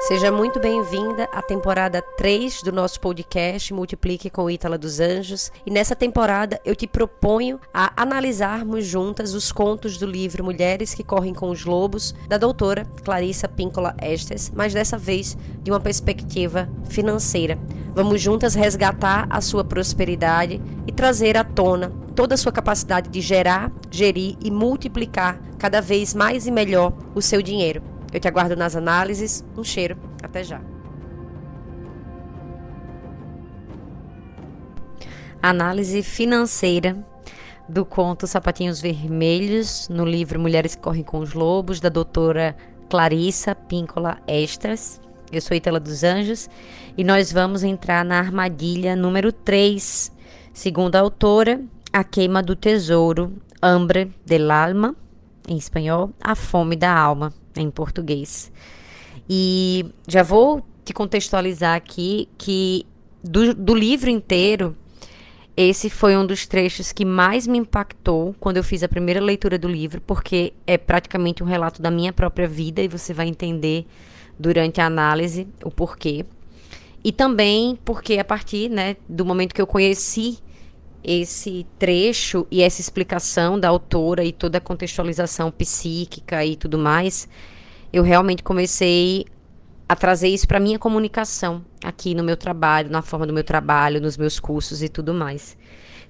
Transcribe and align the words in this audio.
Seja 0.00 0.32
muito 0.32 0.58
bem-vinda 0.58 1.24
à 1.24 1.42
temporada 1.42 2.00
3 2.00 2.62
do 2.62 2.72
nosso 2.72 2.98
podcast 2.98 3.72
Multiplique 3.74 4.30
com 4.30 4.50
Ítala 4.50 4.78
dos 4.78 4.98
Anjos. 4.98 5.52
E 5.64 5.70
nessa 5.70 5.94
temporada 5.94 6.58
eu 6.64 6.74
te 6.74 6.86
proponho 6.86 7.60
a 7.72 7.92
analisarmos 7.94 8.86
juntas 8.86 9.34
os 9.34 9.52
contos 9.52 9.98
do 9.98 10.06
livro 10.06 10.42
Mulheres 10.42 10.94
que 10.94 11.04
Correm 11.04 11.34
com 11.34 11.50
os 11.50 11.66
Lobos, 11.66 12.14
da 12.26 12.38
doutora 12.38 12.86
Clarissa 13.04 13.46
Píncola 13.46 13.94
Estes, 14.02 14.50
mas 14.56 14.72
dessa 14.72 14.96
vez 14.96 15.36
de 15.62 15.70
uma 15.70 15.78
perspectiva 15.78 16.66
financeira. 16.88 17.58
Vamos 17.94 18.22
juntas 18.22 18.54
resgatar 18.54 19.26
a 19.28 19.42
sua 19.42 19.64
prosperidade 19.64 20.62
e 20.86 20.92
trazer 20.92 21.36
à 21.36 21.44
tona 21.44 21.92
toda 22.16 22.34
a 22.34 22.38
sua 22.38 22.50
capacidade 22.50 23.10
de 23.10 23.20
gerar, 23.20 23.70
gerir 23.90 24.34
e 24.40 24.50
multiplicar 24.50 25.38
cada 25.58 25.82
vez 25.82 26.14
mais 26.14 26.46
e 26.46 26.50
melhor 26.50 26.94
o 27.14 27.20
seu 27.20 27.42
dinheiro. 27.42 27.89
Eu 28.12 28.18
te 28.18 28.26
aguardo 28.26 28.56
nas 28.56 28.74
análises. 28.74 29.44
Um 29.56 29.62
cheiro. 29.62 29.96
Até 30.22 30.42
já. 30.42 30.60
Análise 35.42 36.02
financeira 36.02 36.96
do 37.68 37.84
conto 37.84 38.26
Sapatinhos 38.26 38.80
Vermelhos, 38.80 39.88
no 39.88 40.04
livro 40.04 40.40
Mulheres 40.40 40.74
que 40.74 40.82
Correm 40.82 41.04
com 41.04 41.20
os 41.20 41.32
Lobos, 41.32 41.80
da 41.80 41.88
doutora 41.88 42.56
Clarissa 42.90 43.54
Píncola 43.54 44.18
Estras. 44.26 45.00
Eu 45.32 45.40
sou 45.40 45.56
Itala 45.56 45.78
dos 45.78 46.02
Anjos 46.02 46.50
e 46.98 47.04
nós 47.04 47.32
vamos 47.32 47.62
entrar 47.62 48.04
na 48.04 48.18
armadilha 48.18 48.96
número 48.96 49.32
3, 49.32 50.12
segundo 50.52 50.96
a 50.96 51.00
autora, 51.00 51.62
A 51.92 52.02
Queima 52.02 52.42
do 52.42 52.56
Tesouro, 52.56 53.32
Hambre 53.62 54.12
del 54.26 54.50
Alma, 54.50 54.96
em 55.48 55.56
espanhol, 55.56 56.10
A 56.20 56.34
Fome 56.34 56.74
da 56.74 56.92
Alma 56.92 57.32
em 57.56 57.70
português. 57.70 58.50
E 59.28 59.86
já 60.08 60.22
vou 60.22 60.64
te 60.84 60.92
contextualizar 60.92 61.76
aqui 61.76 62.28
que 62.36 62.86
do, 63.22 63.54
do 63.54 63.74
livro 63.74 64.10
inteiro, 64.10 64.76
esse 65.56 65.90
foi 65.90 66.16
um 66.16 66.24
dos 66.24 66.46
trechos 66.46 66.92
que 66.92 67.04
mais 67.04 67.46
me 67.46 67.58
impactou 67.58 68.34
quando 68.40 68.56
eu 68.56 68.64
fiz 68.64 68.82
a 68.82 68.88
primeira 68.88 69.20
leitura 69.20 69.58
do 69.58 69.68
livro, 69.68 70.00
porque 70.00 70.52
é 70.66 70.78
praticamente 70.78 71.42
um 71.42 71.46
relato 71.46 71.82
da 71.82 71.90
minha 71.90 72.12
própria 72.12 72.48
vida 72.48 72.82
e 72.82 72.88
você 72.88 73.12
vai 73.12 73.28
entender 73.28 73.86
durante 74.38 74.80
a 74.80 74.86
análise 74.86 75.46
o 75.62 75.70
porquê. 75.70 76.24
E 77.04 77.12
também 77.12 77.78
porque 77.84 78.18
a 78.18 78.24
partir 78.24 78.68
né, 78.70 78.96
do 79.08 79.24
momento 79.24 79.54
que 79.54 79.60
eu 79.60 79.66
conheci 79.66 80.38
esse 81.02 81.66
trecho 81.78 82.46
e 82.50 82.62
essa 82.62 82.80
explicação 82.80 83.58
da 83.58 83.68
autora 83.68 84.24
e 84.24 84.32
toda 84.32 84.58
a 84.58 84.60
contextualização 84.60 85.50
psíquica 85.50 86.44
e 86.44 86.56
tudo 86.56 86.78
mais, 86.78 87.28
eu 87.92 88.02
realmente 88.02 88.42
comecei 88.42 89.24
a 89.88 89.96
trazer 89.96 90.28
isso 90.28 90.46
para 90.46 90.60
minha 90.60 90.78
comunicação 90.78 91.64
aqui 91.82 92.14
no 92.14 92.22
meu 92.22 92.36
trabalho, 92.36 92.90
na 92.90 93.02
forma 93.02 93.26
do 93.26 93.32
meu 93.32 93.42
trabalho, 93.42 94.00
nos 94.00 94.16
meus 94.16 94.38
cursos 94.38 94.82
e 94.82 94.88
tudo 94.88 95.12
mais. 95.12 95.56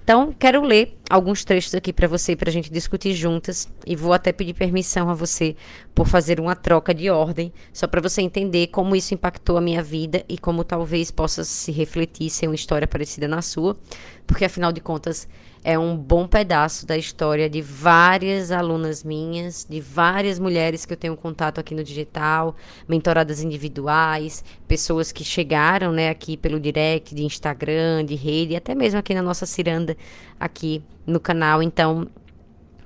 Então, 0.03 0.33
quero 0.37 0.63
ler 0.63 0.97
alguns 1.09 1.45
trechos 1.45 1.75
aqui 1.75 1.93
para 1.93 2.07
você, 2.07 2.35
para 2.35 2.49
a 2.49 2.51
gente 2.51 2.71
discutir 2.71 3.13
juntas. 3.13 3.69
E 3.85 3.95
vou 3.95 4.13
até 4.13 4.31
pedir 4.31 4.53
permissão 4.53 5.09
a 5.09 5.13
você 5.13 5.55
por 5.93 6.07
fazer 6.07 6.39
uma 6.39 6.55
troca 6.55 6.93
de 6.93 7.09
ordem, 7.09 7.53
só 7.71 7.87
para 7.87 8.01
você 8.01 8.21
entender 8.21 8.67
como 8.67 8.95
isso 8.95 9.13
impactou 9.13 9.57
a 9.57 9.61
minha 9.61 9.83
vida 9.83 10.23
e 10.27 10.37
como 10.37 10.63
talvez 10.63 11.11
possa 11.11 11.43
se 11.43 11.71
refletir 11.71 12.29
ser 12.29 12.47
uma 12.47 12.55
história 12.55 12.87
parecida 12.87 13.27
na 13.27 13.41
sua, 13.41 13.77
porque 14.25 14.45
afinal 14.45 14.71
de 14.71 14.81
contas 14.81 15.27
é 15.63 15.77
um 15.77 15.95
bom 15.95 16.27
pedaço 16.27 16.85
da 16.85 16.97
história 16.97 17.49
de 17.49 17.61
várias 17.61 18.51
alunas 18.51 19.03
minhas, 19.03 19.65
de 19.69 19.79
várias 19.79 20.39
mulheres 20.39 20.85
que 20.85 20.93
eu 20.93 20.97
tenho 20.97 21.15
contato 21.15 21.59
aqui 21.59 21.75
no 21.75 21.83
digital, 21.83 22.55
mentoradas 22.87 23.43
individuais, 23.43 24.43
pessoas 24.67 25.11
que 25.11 25.23
chegaram, 25.23 25.91
né, 25.91 26.09
aqui 26.09 26.35
pelo 26.35 26.59
direct 26.59 27.13
de 27.13 27.23
Instagram, 27.23 28.03
de 28.05 28.15
rede, 28.15 28.55
até 28.55 28.73
mesmo 28.73 28.99
aqui 28.99 29.13
na 29.13 29.21
nossa 29.21 29.45
ciranda 29.45 29.95
aqui 30.39 30.83
no 31.05 31.19
canal. 31.19 31.61
Então, 31.61 32.07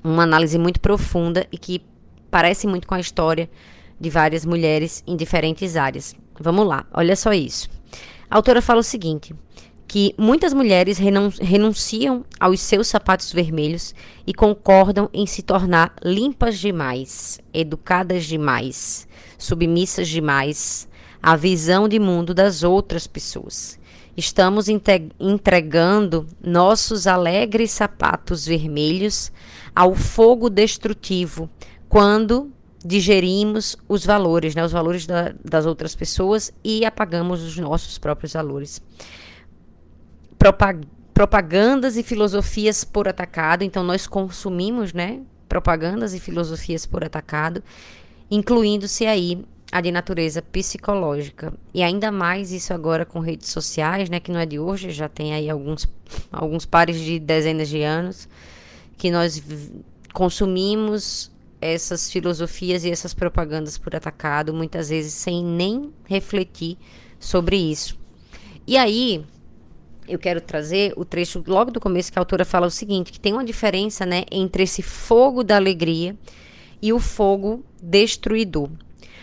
uma 0.04 0.24
análise 0.24 0.58
muito 0.58 0.80
profunda 0.82 1.48
e 1.52 1.58
que 1.58 1.82
parece 2.30 2.68
muito 2.68 2.88
com 2.88 2.96
a 2.96 3.00
história 3.00 3.50
de 4.00 4.10
várias 4.10 4.46
mulheres 4.46 5.02
em 5.08 5.16
diferentes 5.16 5.78
áreas. 5.78 6.14
Vamos 6.38 6.68
lá, 6.68 6.86
olha 6.94 7.16
só 7.16 7.32
isso. 7.32 7.70
A 8.30 8.36
autora 8.36 8.62
fala 8.62 8.82
o 8.82 8.84
seguinte: 8.84 9.34
que 9.96 10.14
muitas 10.18 10.52
mulheres 10.52 10.98
renunciam 11.40 12.26
aos 12.38 12.60
seus 12.60 12.88
sapatos 12.88 13.32
vermelhos 13.32 13.96
e 14.28 14.34
concordam 14.34 15.10
em 15.14 15.26
se 15.26 15.42
tornar 15.42 15.94
limpas 16.04 16.60
demais, 16.60 17.40
educadas 17.54 18.26
demais, 18.26 19.08
submissas 19.38 20.10
demais 20.10 20.86
à 21.24 21.38
visão 21.38 21.88
de 21.88 21.98
mundo 21.98 22.34
das 22.34 22.62
outras 22.62 23.08
pessoas. 23.08 23.80
Estamos 24.18 24.68
entregando 24.68 26.28
nossos 26.44 27.08
alegres 27.08 27.72
sapatos 27.72 28.46
vermelhos 28.46 29.32
ao 29.74 29.96
fogo 29.96 30.50
destrutivo 30.50 31.50
quando 31.88 32.52
digerimos 32.84 33.78
os 33.88 34.06
valores, 34.06 34.56
né, 34.56 34.66
os 34.66 34.74
valores 34.74 35.08
da, 35.08 35.34
das 35.42 35.66
outras 35.66 35.96
pessoas 35.96 36.52
e 36.62 36.84
apagamos 36.84 37.42
os 37.42 37.56
nossos 37.58 37.98
próprios 37.98 38.34
valores 38.34 38.82
propagandas 41.14 41.98
e 41.98 42.04
filosofias 42.04 42.84
por 42.84 43.08
atacado. 43.08 43.64
Então, 43.64 43.84
nós 43.84 44.08
consumimos, 44.08 44.94
né? 44.94 45.22
Propagandas 45.48 46.14
e 46.14 46.20
filosofias 46.20 46.86
por 46.86 47.04
atacado, 47.04 47.64
incluindo-se 48.30 49.06
aí 49.06 49.46
a 49.72 49.82
de 49.82 49.92
natureza 49.92 50.42
psicológica. 50.42 51.54
E 51.74 51.84
ainda 51.84 52.12
mais 52.12 52.52
isso 52.52 52.74
agora 52.74 53.06
com 53.06 53.20
redes 53.20 53.50
sociais, 53.50 54.10
né? 54.10 54.20
Que 54.20 54.32
não 54.32 54.40
é 54.40 54.46
de 54.46 54.60
hoje, 54.60 54.92
já 54.92 55.10
tem 55.10 55.34
aí 55.34 55.50
alguns, 55.50 55.88
alguns 56.32 56.66
pares 56.66 57.00
de 57.00 57.20
dezenas 57.20 57.70
de 57.70 57.82
anos 57.82 58.28
que 58.98 59.12
nós 59.12 59.44
consumimos 60.14 61.32
essas 61.60 62.12
filosofias 62.12 62.86
e 62.86 62.92
essas 62.92 63.14
propagandas 63.14 63.78
por 63.78 63.96
atacado, 63.96 64.54
muitas 64.54 64.90
vezes 64.90 65.14
sem 65.14 65.44
nem 65.44 65.92
refletir 66.06 66.78
sobre 67.20 67.58
isso. 67.58 67.98
E 68.68 68.78
aí, 68.78 69.26
eu 70.08 70.20
quero 70.20 70.42
trazer 70.42 70.94
o 70.96 71.04
trecho 71.04 71.44
logo 71.48 71.72
do 71.72 71.80
começo 71.80 72.12
que 72.12 72.20
a 72.20 72.22
autora 72.22 72.46
fala 72.46 72.68
o 72.68 72.72
seguinte, 72.72 73.12
que 73.12 73.20
tem 73.20 73.34
uma 73.34 73.44
diferença, 73.44 74.06
né, 74.06 74.24
entre 74.32 74.64
esse 74.64 74.82
fogo 74.82 75.44
da 75.44 75.56
alegria 75.56 76.16
e 76.82 76.94
o 76.94 77.00
fogo 77.00 77.64
destruidor. 77.82 78.70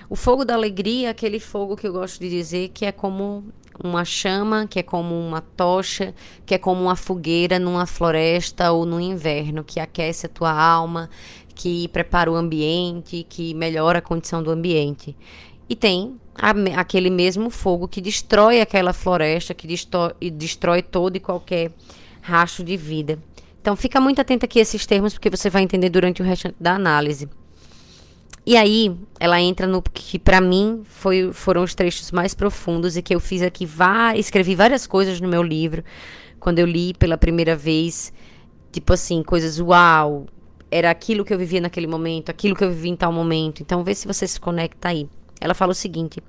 O 0.09 0.17
fogo 0.17 0.45
da 0.45 0.55
alegria 0.55 1.09
é 1.09 1.11
aquele 1.11 1.41
fogo 1.41 1.77
que 1.77 1.87
eu 1.87 1.93
gosto 1.93 2.21
de 2.21 2.29
dizer 2.29 2.69
que 2.69 2.85
é 2.85 2.93
como 2.93 3.45
uma 3.83 4.05
chama, 4.05 4.67
que 4.67 4.79
é 4.79 4.83
como 4.83 5.19
uma 5.19 5.41
tocha, 5.41 6.15
que 6.45 6.55
é 6.55 6.59
como 6.59 6.83
uma 6.83 6.97
fogueira 6.97 7.59
numa 7.59 7.87
floresta 7.87 8.73
ou 8.73 8.85
no 8.85 9.01
inverno, 9.01 9.65
que 9.65 9.81
aquece 9.81 10.27
a 10.27 10.29
tua 10.29 10.53
alma, 10.53 11.09
que 11.55 11.89
prepara 11.89 12.31
o 12.31 12.37
ambiente, 12.37 13.27
que 13.29 13.55
melhora 13.55 14.01
a 14.01 14.03
condição 14.03 14.43
do 14.43 14.51
ambiente. 14.51 15.17
E 15.69 15.77
tem 15.77 16.17
a, 16.35 16.51
aquele 16.81 17.11
mesmo 17.11 17.51
fogo 17.51 17.89
que 17.89 18.01
destrói 18.01 18.61
aquela 18.61 18.93
floresta, 18.93 19.55
que 19.55 19.67
destrói, 19.67 20.13
destrói 20.33 20.83
todo 20.83 21.17
e 21.17 21.21
qualquer 21.21 21.73
racho 22.21 22.63
de 22.63 22.77
vida. 22.77 23.19
Então 23.61 23.77
fica 23.77 24.01
muito 24.01 24.21
atento 24.21 24.45
aqui 24.45 24.59
a 24.59 24.63
esses 24.63 24.85
termos, 24.87 25.13
porque 25.13 25.31
você 25.31 25.49
vai 25.49 25.63
entender 25.63 25.89
durante 25.89 26.21
o 26.21 26.25
resto 26.25 26.53
da 26.59 26.75
análise. 26.75 27.29
E 28.45 28.57
aí, 28.57 28.93
ela 29.21 29.41
entra 29.41 29.69
no 29.69 29.81
que 29.81 30.19
para 30.19 30.41
mim 30.41 30.83
foi, 30.85 31.33
foram 31.33 31.63
os 31.63 31.77
trechos 31.77 32.11
mais 32.11 32.35
profundos 32.35 32.97
e 32.97 33.03
que 33.03 33.15
eu 33.15 33.21
fiz 33.21 33.41
aqui, 33.41 33.65
vá, 33.65 34.17
escrevi 34.17 34.57
várias 34.57 34.85
coisas 34.85 35.21
no 35.21 35.29
meu 35.29 35.45
livro, 35.45 35.85
quando 36.41 36.59
eu 36.59 36.67
li 36.67 36.93
pela 36.93 37.17
primeira 37.17 37.55
vez, 37.55 38.13
tipo 38.73 38.93
assim, 38.93 39.23
coisas 39.23 39.61
uau, 39.61 40.27
era 40.73 40.91
aquilo 40.91 41.25
que 41.25 41.33
eu 41.33 41.39
vivia 41.39 41.61
naquele 41.61 41.87
momento, 41.87 42.31
aquilo 42.31 42.57
que 42.57 42.65
eu 42.65 42.71
vivi 42.71 42.89
em 42.89 42.97
tal 42.97 43.13
momento. 43.13 43.63
Então, 43.63 43.85
vê 43.85 43.95
se 43.95 44.09
você 44.09 44.27
se 44.27 44.41
conecta 44.41 44.89
aí. 44.89 45.09
Ela 45.43 45.55
fala 45.55 45.73
o 45.73 45.75
seguinte: 45.75 46.23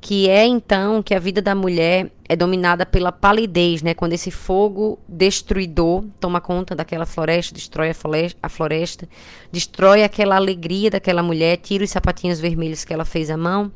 que 0.00 0.28
é 0.30 0.46
então 0.46 1.02
que 1.02 1.14
a 1.14 1.18
vida 1.18 1.42
da 1.42 1.54
mulher 1.54 2.10
é 2.26 2.34
dominada 2.34 2.86
pela 2.86 3.12
palidez, 3.12 3.82
né? 3.82 3.92
Quando 3.92 4.14
esse 4.14 4.30
fogo 4.30 4.98
destruidor 5.06 6.04
toma 6.18 6.40
conta 6.40 6.74
daquela 6.74 7.04
floresta, 7.04 7.54
destrói 7.54 7.90
a 7.90 7.94
floresta, 7.94 8.38
a 8.42 8.48
floresta, 8.48 9.08
destrói 9.52 10.02
aquela 10.02 10.36
alegria 10.36 10.90
daquela 10.90 11.22
mulher, 11.22 11.58
tira 11.58 11.84
os 11.84 11.90
sapatinhos 11.90 12.40
vermelhos 12.40 12.84
que 12.84 12.94
ela 12.94 13.04
fez 13.04 13.28
à 13.30 13.36
mão. 13.36 13.70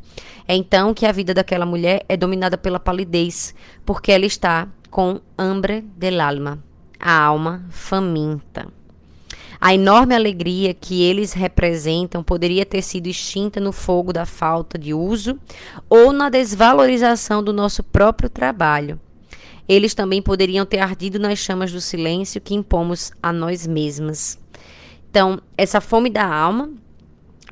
É 0.48 0.56
então 0.56 0.94
que 0.94 1.04
a 1.04 1.12
vida 1.12 1.34
daquela 1.34 1.66
mulher 1.66 2.04
é 2.08 2.16
dominada 2.16 2.56
pela 2.56 2.80
palidez, 2.80 3.54
porque 3.84 4.10
ela 4.10 4.24
está 4.24 4.68
com 4.90 5.20
hambre 5.36 5.82
del 5.96 6.20
alma, 6.20 6.58
a 6.98 7.20
alma 7.20 7.66
faminta. 7.68 8.66
A 9.66 9.72
enorme 9.72 10.14
alegria 10.14 10.74
que 10.74 11.02
eles 11.02 11.32
representam 11.32 12.22
poderia 12.22 12.66
ter 12.66 12.82
sido 12.82 13.06
extinta 13.06 13.58
no 13.58 13.72
fogo 13.72 14.12
da 14.12 14.26
falta 14.26 14.78
de 14.78 14.92
uso 14.92 15.38
ou 15.88 16.12
na 16.12 16.28
desvalorização 16.28 17.42
do 17.42 17.50
nosso 17.50 17.82
próprio 17.82 18.28
trabalho. 18.28 19.00
Eles 19.66 19.94
também 19.94 20.20
poderiam 20.20 20.66
ter 20.66 20.80
ardido 20.80 21.18
nas 21.18 21.38
chamas 21.38 21.72
do 21.72 21.80
silêncio 21.80 22.42
que 22.42 22.54
impomos 22.54 23.10
a 23.22 23.32
nós 23.32 23.66
mesmas. 23.66 24.38
Então, 25.08 25.40
essa 25.56 25.80
fome 25.80 26.10
da 26.10 26.26
alma 26.26 26.70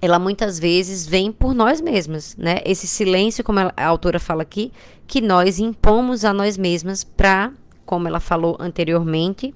ela 0.03 0.19
muitas 0.19 0.59
vezes 0.59 1.07
vem 1.07 1.33
por 1.33 1.55
nós 1.55 1.81
mesmas, 1.81 2.37
né? 2.37 2.61
Esse 2.67 2.87
silêncio, 2.87 3.43
como 3.43 3.61
a 3.61 3.87
autora 3.87 4.21
fala 4.21 4.43
aqui, 4.43 4.71
que 5.07 5.23
nós 5.23 5.59
impomos 5.59 6.27
a 6.27 6.35
nós 6.35 6.59
mesmas 6.59 7.05
para, 7.05 7.53
como 7.87 8.07
ela 8.07 8.21
falou 8.21 8.55
anteriormente, 8.61 9.55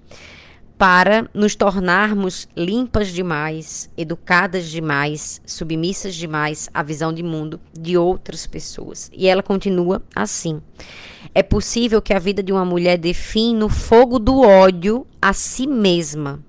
para 0.78 1.28
nos 1.32 1.54
tornarmos 1.54 2.46
limpas 2.56 3.08
demais, 3.08 3.90
educadas 3.96 4.68
demais, 4.68 5.40
submissas 5.46 6.14
demais 6.14 6.68
à 6.72 6.82
visão 6.82 7.12
de 7.12 7.22
mundo 7.22 7.58
de 7.72 7.96
outras 7.96 8.46
pessoas. 8.46 9.10
E 9.14 9.26
ela 9.26 9.42
continua 9.42 10.02
assim: 10.14 10.60
É 11.34 11.42
possível 11.42 12.02
que 12.02 12.12
a 12.12 12.18
vida 12.18 12.42
de 12.42 12.52
uma 12.52 12.64
mulher 12.64 12.98
define 12.98 13.58
no 13.58 13.68
fogo 13.68 14.18
do 14.18 14.40
ódio 14.40 15.06
a 15.20 15.32
si 15.32 15.66
mesma, 15.66 16.40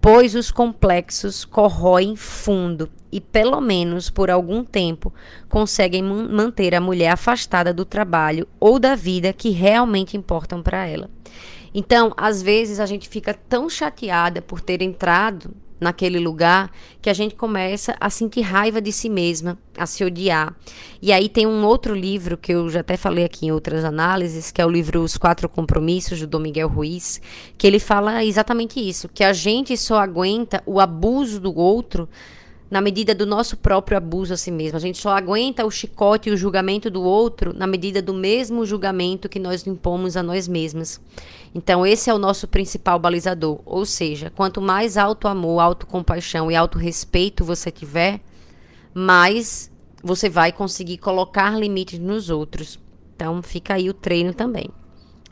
pois 0.00 0.34
os 0.34 0.50
complexos 0.50 1.44
corroem 1.44 2.16
fundo 2.16 2.90
e, 3.12 3.20
pelo 3.20 3.60
menos 3.60 4.10
por 4.10 4.28
algum 4.28 4.64
tempo, 4.64 5.14
conseguem 5.48 6.02
manter 6.02 6.74
a 6.74 6.80
mulher 6.80 7.10
afastada 7.10 7.72
do 7.72 7.84
trabalho 7.84 8.48
ou 8.58 8.80
da 8.80 8.96
vida 8.96 9.32
que 9.32 9.50
realmente 9.50 10.16
importam 10.16 10.60
para 10.60 10.84
ela. 10.88 11.08
Então, 11.74 12.12
às 12.16 12.40
vezes 12.40 12.78
a 12.78 12.86
gente 12.86 13.08
fica 13.08 13.34
tão 13.34 13.68
chateada 13.68 14.40
por 14.40 14.60
ter 14.60 14.80
entrado 14.80 15.50
naquele 15.80 16.18
lugar 16.18 16.70
que 17.02 17.10
a 17.10 17.12
gente 17.12 17.34
começa 17.34 17.94
a 18.00 18.08
sentir 18.08 18.40
raiva 18.40 18.80
de 18.80 18.92
si 18.92 19.08
mesma, 19.08 19.58
a 19.76 19.84
se 19.84 20.04
odiar. 20.04 20.54
E 21.02 21.12
aí 21.12 21.28
tem 21.28 21.46
um 21.46 21.64
outro 21.64 21.94
livro 21.94 22.38
que 22.38 22.52
eu 22.52 22.70
já 22.70 22.80
até 22.80 22.96
falei 22.96 23.24
aqui 23.24 23.46
em 23.46 23.52
outras 23.52 23.84
análises, 23.84 24.50
que 24.50 24.62
é 24.62 24.66
o 24.66 24.70
livro 24.70 25.02
Os 25.02 25.16
Quatro 25.16 25.48
Compromissos 25.48 26.20
do 26.20 26.26
Dom 26.26 26.38
Miguel 26.38 26.68
Ruiz, 26.68 27.20
que 27.58 27.66
ele 27.66 27.78
fala 27.78 28.24
exatamente 28.24 28.80
isso, 28.80 29.08
que 29.08 29.24
a 29.24 29.32
gente 29.32 29.76
só 29.76 29.98
aguenta 29.98 30.62
o 30.64 30.80
abuso 30.80 31.40
do 31.40 31.54
outro 31.56 32.08
na 32.70 32.80
medida 32.80 33.14
do 33.14 33.26
nosso 33.26 33.56
próprio 33.56 33.96
abuso 33.96 34.34
a 34.34 34.36
si 34.36 34.50
mesmo. 34.50 34.76
A 34.76 34.80
gente 34.80 34.98
só 34.98 35.10
aguenta 35.10 35.64
o 35.64 35.70
chicote 35.70 36.28
e 36.28 36.32
o 36.32 36.36
julgamento 36.36 36.90
do 36.90 37.02
outro 37.02 37.52
na 37.54 37.66
medida 37.66 38.00
do 38.00 38.14
mesmo 38.14 38.64
julgamento 38.64 39.28
que 39.28 39.38
nós 39.38 39.66
impomos 39.66 40.16
a 40.16 40.22
nós 40.22 40.48
mesmas. 40.48 41.00
Então, 41.54 41.86
esse 41.86 42.10
é 42.10 42.14
o 42.14 42.18
nosso 42.18 42.48
principal 42.48 42.98
balizador. 42.98 43.60
Ou 43.64 43.86
seja, 43.86 44.30
quanto 44.34 44.60
mais 44.60 44.96
alto 44.96 45.28
amor, 45.28 45.60
autocompaixão 45.60 46.50
e 46.50 46.56
autorrespeito 46.56 47.44
você 47.44 47.70
tiver, 47.70 48.20
mais 48.92 49.70
você 50.02 50.28
vai 50.28 50.50
conseguir 50.50 50.98
colocar 50.98 51.56
limites 51.58 51.98
nos 51.98 52.28
outros. 52.28 52.78
Então, 53.14 53.40
fica 53.42 53.74
aí 53.74 53.88
o 53.88 53.94
treino 53.94 54.34
também. 54.34 54.68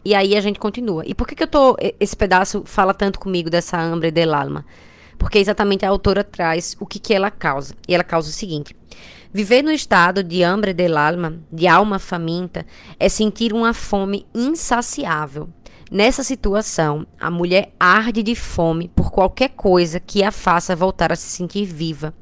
E 0.04 0.14
aí 0.14 0.36
a 0.36 0.40
gente 0.40 0.58
continua. 0.58 1.04
E 1.06 1.14
por 1.14 1.26
que, 1.26 1.34
que 1.34 1.42
eu 1.42 1.48
tô. 1.48 1.76
Esse 1.98 2.16
pedaço 2.16 2.62
fala 2.64 2.92
tanto 2.92 3.18
comigo 3.18 3.48
dessa 3.48 3.80
Ambre 3.80 4.10
del 4.10 4.34
Alma? 4.34 4.64
Porque 5.22 5.38
exatamente 5.38 5.86
a 5.86 5.88
autora 5.88 6.24
traz 6.24 6.76
o 6.80 6.84
que, 6.84 6.98
que 6.98 7.14
ela 7.14 7.30
causa. 7.30 7.74
E 7.86 7.94
ela 7.94 8.02
causa 8.02 8.28
o 8.28 8.32
seguinte: 8.32 8.76
Viver 9.32 9.62
no 9.62 9.70
estado 9.70 10.24
de 10.24 10.42
hambre 10.42 10.74
del 10.74 10.98
alma, 10.98 11.38
de 11.50 11.68
alma 11.68 12.00
faminta, 12.00 12.66
é 12.98 13.08
sentir 13.08 13.52
uma 13.52 13.72
fome 13.72 14.26
insaciável. 14.34 15.48
Nessa 15.90 16.24
situação, 16.24 17.06
a 17.20 17.30
mulher 17.30 17.72
arde 17.78 18.22
de 18.22 18.34
fome 18.34 18.88
por 18.88 19.12
qualquer 19.12 19.50
coisa 19.50 20.00
que 20.00 20.24
a 20.24 20.32
faça 20.32 20.74
voltar 20.74 21.12
a 21.12 21.16
se 21.16 21.28
sentir 21.28 21.66
viva. 21.66 22.12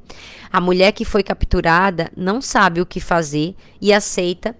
A 0.51 0.61
mulher 0.61 0.91
que 0.91 1.03
foi 1.03 1.23
capturada 1.23 2.11
não 2.15 2.39
sabe 2.39 2.81
o 2.81 2.85
que 2.85 2.99
fazer 2.99 3.55
e 3.81 3.91
aceita 3.91 4.55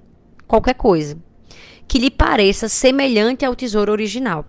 qualquer 0.47 0.73
coisa 0.73 1.17
que 1.87 1.99
lhe 1.99 2.09
pareça 2.09 2.69
semelhante 2.69 3.43
ao 3.43 3.53
tesouro 3.53 3.91
original, 3.91 4.45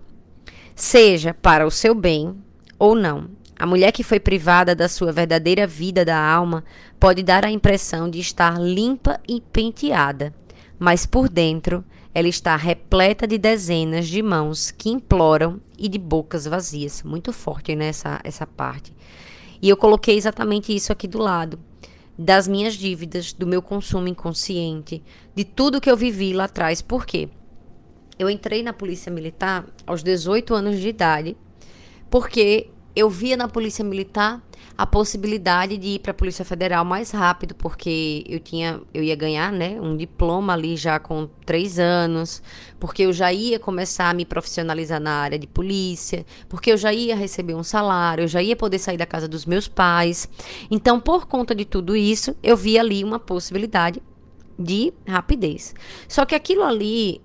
seja 0.73 1.33
para 1.33 1.67
o 1.67 1.71
seu 1.71 1.93
bem 1.93 2.41
ou 2.79 2.95
não. 2.95 3.42
A 3.63 3.65
mulher 3.65 3.93
que 3.93 4.03
foi 4.03 4.19
privada 4.19 4.75
da 4.75 4.89
sua 4.89 5.13
verdadeira 5.13 5.65
vida 5.65 6.03
da 6.03 6.19
alma 6.19 6.65
pode 6.99 7.23
dar 7.23 7.45
a 7.45 7.49
impressão 7.49 8.09
de 8.09 8.19
estar 8.19 8.59
limpa 8.59 9.21
e 9.25 9.39
penteada, 9.39 10.35
mas 10.77 11.05
por 11.05 11.29
dentro 11.29 11.81
ela 12.13 12.27
está 12.27 12.57
repleta 12.57 13.25
de 13.25 13.37
dezenas 13.37 14.09
de 14.09 14.21
mãos 14.21 14.69
que 14.69 14.89
imploram 14.89 15.61
e 15.79 15.87
de 15.87 15.97
bocas 15.97 16.43
vazias. 16.43 17.03
Muito 17.03 17.31
forte 17.31 17.73
nessa 17.73 18.15
né, 18.15 18.19
essa 18.25 18.45
parte. 18.45 18.93
E 19.61 19.69
eu 19.69 19.77
coloquei 19.77 20.17
exatamente 20.17 20.75
isso 20.75 20.91
aqui 20.91 21.07
do 21.07 21.19
lado 21.19 21.57
das 22.19 22.49
minhas 22.49 22.73
dívidas, 22.73 23.31
do 23.31 23.47
meu 23.47 23.61
consumo 23.61 24.09
inconsciente, 24.09 25.01
de 25.33 25.45
tudo 25.45 25.79
que 25.79 25.89
eu 25.89 25.95
vivi 25.95 26.33
lá 26.33 26.43
atrás. 26.43 26.81
Por 26.81 27.05
quê? 27.05 27.29
Eu 28.19 28.29
entrei 28.29 28.61
na 28.61 28.73
Polícia 28.73 29.09
Militar 29.09 29.65
aos 29.87 30.03
18 30.03 30.53
anos 30.53 30.81
de 30.81 30.89
idade, 30.89 31.37
porque 32.09 32.72
eu 32.95 33.09
via 33.09 33.35
na 33.35 33.47
polícia 33.47 33.83
militar 33.83 34.41
a 34.77 34.87
possibilidade 34.87 35.77
de 35.77 35.87
ir 35.89 35.99
para 35.99 36.11
a 36.11 36.13
polícia 36.13 36.43
federal 36.43 36.83
mais 36.83 37.11
rápido 37.11 37.53
porque 37.53 38.23
eu 38.27 38.39
tinha 38.39 38.81
eu 38.93 39.03
ia 39.03 39.15
ganhar 39.15 39.51
né 39.51 39.79
um 39.79 39.95
diploma 39.95 40.53
ali 40.53 40.75
já 40.75 40.99
com 40.99 41.29
três 41.45 41.77
anos 41.77 42.41
porque 42.79 43.03
eu 43.03 43.13
já 43.13 43.31
ia 43.31 43.59
começar 43.59 44.09
a 44.09 44.13
me 44.13 44.25
profissionalizar 44.25 44.99
na 44.99 45.11
área 45.11 45.37
de 45.37 45.45
polícia 45.45 46.25
porque 46.49 46.71
eu 46.71 46.77
já 46.77 46.91
ia 46.91 47.15
receber 47.15 47.53
um 47.53 47.63
salário 47.63 48.23
eu 48.23 48.27
já 48.27 48.41
ia 48.41 48.55
poder 48.55 48.79
sair 48.79 48.97
da 48.97 49.05
casa 49.05 49.27
dos 49.27 49.45
meus 49.45 49.67
pais. 49.67 50.27
Então 50.71 50.99
por 50.99 51.27
conta 51.27 51.53
de 51.53 51.65
tudo 51.65 51.95
isso 51.95 52.35
eu 52.41 52.57
vi 52.57 52.79
ali 52.79 53.03
uma 53.03 53.19
possibilidade 53.19 54.01
de 54.57 54.93
rapidez. 55.07 55.73
Só 56.07 56.25
que 56.25 56.35
aquilo 56.35 56.63
ali 56.63 57.21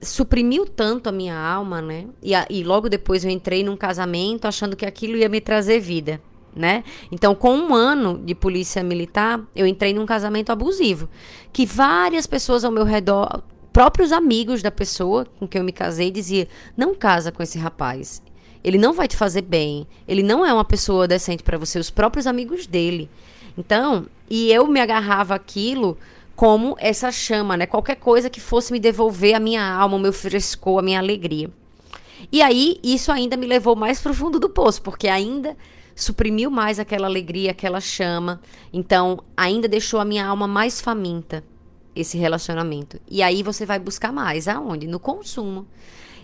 suprimiu 0.00 0.66
tanto 0.66 1.08
a 1.08 1.12
minha 1.12 1.36
alma, 1.36 1.82
né? 1.82 2.06
E, 2.22 2.34
a, 2.34 2.46
e 2.48 2.64
logo 2.64 2.88
depois 2.88 3.24
eu 3.24 3.30
entrei 3.30 3.62
num 3.62 3.76
casamento 3.76 4.46
achando 4.46 4.76
que 4.76 4.86
aquilo 4.86 5.16
ia 5.16 5.28
me 5.28 5.40
trazer 5.40 5.78
vida, 5.80 6.20
né? 6.54 6.82
Então, 7.12 7.34
com 7.34 7.54
um 7.54 7.74
ano 7.74 8.18
de 8.18 8.34
polícia 8.34 8.82
militar, 8.82 9.40
eu 9.54 9.66
entrei 9.66 9.92
num 9.92 10.06
casamento 10.06 10.50
abusivo, 10.50 11.08
que 11.52 11.66
várias 11.66 12.26
pessoas 12.26 12.64
ao 12.64 12.72
meu 12.72 12.84
redor, 12.84 13.42
próprios 13.72 14.10
amigos 14.10 14.62
da 14.62 14.70
pessoa 14.70 15.26
com 15.38 15.46
quem 15.46 15.60
eu 15.60 15.64
me 15.64 15.72
casei, 15.72 16.10
diziam: 16.10 16.46
não 16.76 16.94
casa 16.94 17.30
com 17.30 17.42
esse 17.42 17.58
rapaz. 17.58 18.22
Ele 18.62 18.76
não 18.76 18.92
vai 18.92 19.08
te 19.08 19.16
fazer 19.16 19.42
bem. 19.42 19.86
Ele 20.06 20.22
não 20.22 20.44
é 20.44 20.52
uma 20.52 20.64
pessoa 20.64 21.08
decente 21.08 21.42
para 21.42 21.56
você. 21.56 21.78
Os 21.78 21.90
próprios 21.90 22.26
amigos 22.26 22.66
dele. 22.66 23.08
Então, 23.56 24.06
e 24.28 24.52
eu 24.52 24.66
me 24.66 24.80
agarrava 24.80 25.34
aquilo 25.34 25.96
como 26.40 26.74
essa 26.78 27.12
chama, 27.12 27.54
né? 27.54 27.66
Qualquer 27.66 27.96
coisa 27.96 28.30
que 28.30 28.40
fosse 28.40 28.72
me 28.72 28.80
devolver 28.80 29.34
a 29.34 29.38
minha 29.38 29.62
alma, 29.62 29.98
o 29.98 30.00
meu 30.00 30.10
frescor, 30.10 30.78
a 30.78 30.82
minha 30.82 30.98
alegria. 30.98 31.50
E 32.32 32.40
aí, 32.40 32.80
isso 32.82 33.12
ainda 33.12 33.36
me 33.36 33.46
levou 33.46 33.76
mais 33.76 34.00
pro 34.00 34.14
fundo 34.14 34.40
do 34.40 34.48
poço, 34.48 34.80
porque 34.80 35.06
ainda 35.06 35.54
suprimiu 35.94 36.50
mais 36.50 36.78
aquela 36.78 37.06
alegria, 37.06 37.50
aquela 37.50 37.78
chama. 37.78 38.40
Então, 38.72 39.22
ainda 39.36 39.68
deixou 39.68 40.00
a 40.00 40.04
minha 40.06 40.24
alma 40.24 40.48
mais 40.48 40.80
faminta 40.80 41.44
esse 41.94 42.16
relacionamento. 42.16 42.98
E 43.06 43.22
aí 43.22 43.42
você 43.42 43.66
vai 43.66 43.78
buscar 43.78 44.10
mais 44.10 44.48
aonde? 44.48 44.86
No 44.86 44.98
consumo. 44.98 45.66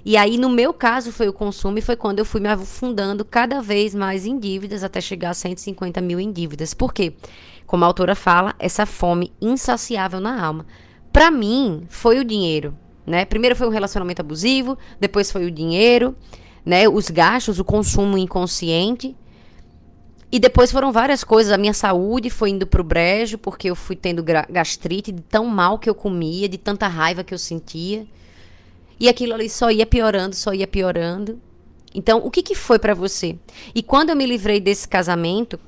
E 0.02 0.16
aí, 0.16 0.38
no 0.38 0.48
meu 0.48 0.72
caso, 0.72 1.12
foi 1.12 1.28
o 1.28 1.32
consumo 1.32 1.78
e 1.78 1.82
foi 1.82 1.96
quando 1.96 2.20
eu 2.20 2.24
fui 2.24 2.40
me 2.40 2.48
afundando 2.48 3.22
cada 3.22 3.60
vez 3.60 3.94
mais 3.94 4.24
em 4.24 4.38
dívidas 4.38 4.82
até 4.82 4.98
chegar 4.98 5.30
a 5.30 5.34
150 5.34 6.00
mil 6.00 6.18
em 6.18 6.32
dívidas. 6.32 6.72
Por 6.72 6.94
quê? 6.94 7.12
Como 7.66 7.84
a 7.84 7.86
autora 7.86 8.14
fala, 8.14 8.54
essa 8.58 8.86
fome 8.86 9.32
insaciável 9.40 10.20
na 10.20 10.44
alma. 10.44 10.66
Para 11.12 11.30
mim, 11.30 11.86
foi 11.88 12.18
o 12.18 12.24
dinheiro, 12.24 12.76
né? 13.06 13.24
Primeiro 13.24 13.56
foi 13.56 13.66
um 13.66 13.70
relacionamento 13.70 14.20
abusivo, 14.20 14.78
depois 15.00 15.30
foi 15.30 15.46
o 15.46 15.50
dinheiro, 15.50 16.14
né? 16.64 16.88
Os 16.88 17.10
gastos, 17.10 17.58
o 17.58 17.64
consumo 17.64 18.18
inconsciente. 18.18 19.16
E 20.30 20.38
depois 20.38 20.72
foram 20.72 20.92
várias 20.92 21.22
coisas. 21.22 21.52
A 21.52 21.58
minha 21.58 21.72
saúde 21.72 22.28
foi 22.28 22.50
indo 22.50 22.66
pro 22.66 22.84
brejo, 22.84 23.38
porque 23.38 23.70
eu 23.70 23.76
fui 23.76 23.96
tendo 23.96 24.22
gastrite 24.22 25.12
de 25.12 25.22
tão 25.22 25.46
mal 25.46 25.78
que 25.78 25.88
eu 25.88 25.94
comia, 25.94 26.48
de 26.48 26.58
tanta 26.58 26.88
raiva 26.88 27.24
que 27.24 27.32
eu 27.32 27.38
sentia. 27.38 28.06
E 28.98 29.08
aquilo 29.08 29.34
ali 29.34 29.48
só 29.48 29.70
ia 29.70 29.86
piorando, 29.86 30.34
só 30.34 30.52
ia 30.52 30.66
piorando. 30.66 31.40
Então, 31.94 32.18
o 32.18 32.30
que, 32.30 32.42
que 32.42 32.54
foi 32.54 32.78
para 32.78 32.92
você? 32.92 33.38
E 33.74 33.82
quando 33.82 34.10
eu 34.10 34.16
me 34.16 34.26
livrei 34.26 34.60
desse 34.60 34.86
casamento, 34.86 35.58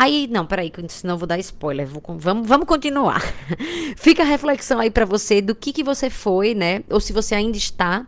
Aí, 0.00 0.28
não, 0.30 0.46
peraí, 0.46 0.72
senão 0.86 1.18
vou 1.18 1.26
dar 1.26 1.40
spoiler. 1.40 1.84
Vou, 1.84 2.00
vamos, 2.18 2.46
vamos 2.46 2.68
continuar. 2.68 3.20
Fica 3.98 4.22
a 4.22 4.26
reflexão 4.26 4.78
aí 4.78 4.92
para 4.92 5.04
você 5.04 5.42
do 5.42 5.56
que, 5.56 5.72
que 5.72 5.82
você 5.82 6.08
foi, 6.08 6.54
né? 6.54 6.84
Ou 6.88 7.00
se 7.00 7.12
você 7.12 7.34
ainda 7.34 7.56
está 7.56 8.06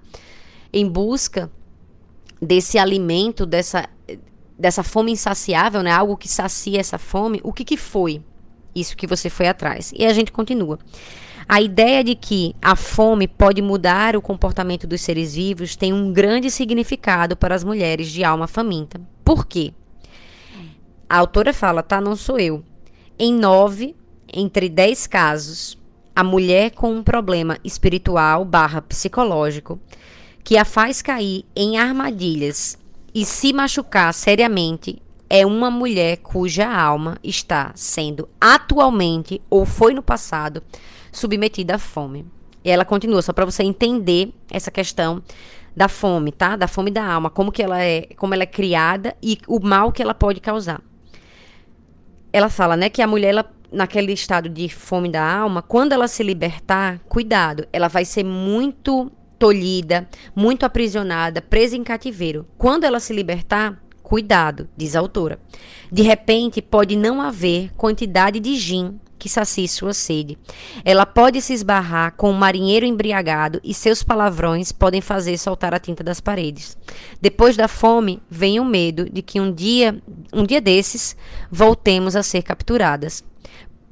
em 0.73 0.89
busca 0.89 1.51
desse 2.41 2.79
alimento, 2.79 3.45
dessa, 3.45 3.89
dessa 4.57 4.85
fome 4.85 5.11
insaciável, 5.11 5.83
né? 5.83 5.91
Algo 5.91 6.17
que 6.17 6.29
sacia 6.29 6.79
essa 6.79 6.97
fome. 6.97 7.41
O 7.43 7.53
que, 7.53 7.65
que 7.65 7.77
foi 7.77 8.23
isso 8.73 8.97
que 8.97 9.09
você 9.09 9.29
foi 9.29 9.49
atrás? 9.49 9.93
E 9.97 10.07
a 10.07 10.13
gente 10.13 10.31
continua. 10.31 10.79
A 11.49 11.61
ideia 11.61 12.05
de 12.05 12.15
que 12.15 12.55
a 12.63 12.77
fome 12.77 13.27
pode 13.27 13.61
mudar 13.61 14.15
o 14.15 14.23
comportamento 14.23 14.87
dos 14.87 15.01
seres 15.01 15.35
vivos 15.35 15.75
tem 15.75 15.93
um 15.93 16.13
grande 16.13 16.53
significado 16.53 17.37
para 17.37 17.53
as 17.53 17.65
mulheres 17.65 18.13
de 18.13 18.23
alma 18.23 18.47
faminta. 18.47 19.01
Por 19.25 19.45
quê? 19.45 19.75
A 21.11 21.19
autora 21.19 21.53
fala, 21.53 21.83
tá? 21.83 22.01
Não 22.01 22.15
sou 22.15 22.39
eu. 22.39 22.63
Em 23.19 23.35
nove, 23.35 23.97
entre 24.33 24.69
dez 24.69 25.09
casos, 25.09 25.77
a 26.15 26.23
mulher 26.23 26.71
com 26.71 26.95
um 26.95 27.03
problema 27.03 27.59
espiritual 27.65 28.45
barra 28.45 28.81
psicológico 28.81 29.81
que 30.45 30.57
a 30.57 30.65
faz 30.65 31.03
cair 31.03 31.45
em 31.57 31.77
armadilhas 31.79 32.79
e 33.13 33.25
se 33.25 33.53
machucar 33.53 34.15
seriamente 34.15 35.03
é 35.29 35.45
uma 35.45 35.69
mulher 35.69 36.19
cuja 36.19 36.73
alma 36.73 37.19
está 37.25 37.73
sendo 37.75 38.29
atualmente 38.41 39.43
ou 39.51 39.67
foi 39.67 39.93
no 39.93 40.05
passado 40.05 40.63
submetida 41.11 41.75
à 41.75 41.79
fome. 41.79 42.25
E 42.65 42.71
ela 42.71 42.85
continua 42.85 43.21
só 43.21 43.33
para 43.33 43.45
você 43.45 43.65
entender 43.65 44.33
essa 44.49 44.71
questão 44.71 45.21
da 45.75 45.89
fome, 45.89 46.31
tá? 46.31 46.55
Da 46.55 46.69
fome 46.69 46.93
da 46.93 47.05
alma, 47.05 47.31
como 47.31 47.51
que 47.51 47.65
ela 47.65 47.83
é, 47.83 48.03
como 48.17 48.33
ela 48.33 48.45
é 48.45 48.47
criada 48.47 49.17
e 49.21 49.39
o 49.49 49.59
mal 49.59 49.91
que 49.91 50.01
ela 50.01 50.15
pode 50.15 50.39
causar. 50.39 50.81
Ela 52.33 52.49
fala, 52.49 52.77
né, 52.77 52.89
que 52.89 53.03
a 53.03 53.07
mulher 53.07 53.31
ela, 53.31 53.51
naquele 53.73 54.13
estado 54.13 54.49
de 54.49 54.69
fome 54.69 55.09
da 55.09 55.23
alma, 55.23 55.63
quando 55.63 55.93
ela 55.93 56.09
se 56.09 56.23
libertar, 56.23 57.01
cuidado, 57.09 57.67
ela 57.73 57.89
vai 57.89 58.05
ser 58.05 58.25
muito 58.25 59.11
tolhida, 59.39 60.09
muito 60.37 60.65
aprisionada, 60.65 61.41
presa 61.41 61.77
em 61.77 61.83
cativeiro. 61.83 62.47
Quando 62.59 62.85
ela 62.85 63.01
se 63.01 63.13
libertar, 63.13 63.83
cuidado, 64.03 64.69
diz 64.77 64.95
a 64.95 65.01
autora. 65.01 65.41
De 65.91 66.03
repente, 66.03 66.61
pode 66.61 66.95
não 66.95 67.21
haver 67.21 67.73
quantidade 67.75 68.39
de 68.39 68.57
gin 68.57 69.01
que 69.21 69.29
sacie 69.29 69.69
sua 69.69 69.93
sede. 69.93 70.37
Ela 70.85 71.05
pode 71.05 71.41
se 71.43 71.53
esbarrar 71.53 72.15
com 72.17 72.31
um 72.31 72.37
marinheiro 72.37 72.87
embriagado 72.87 73.61
e 73.63 73.75
seus 73.75 74.03
palavrões 74.03 74.73
podem 74.73 75.03
fazer 75.03 75.37
soltar 75.39 75.75
a 75.75 75.79
tinta 75.79 76.03
das 76.03 76.21
paredes. 76.21 76.77
Depois 77.21 77.57
da 77.57 77.69
fome, 77.69 78.21
vem 78.29 78.59
o 78.59 78.65
medo 78.65 79.09
de 79.09 79.21
que 79.21 79.39
um 79.39 79.53
dia, 79.53 80.03
um 80.33 80.45
dia 80.45 80.61
desses, 80.61 81.15
voltemos 81.51 82.17
a 82.17 82.23
ser 82.23 82.43
capturadas. 82.43 83.23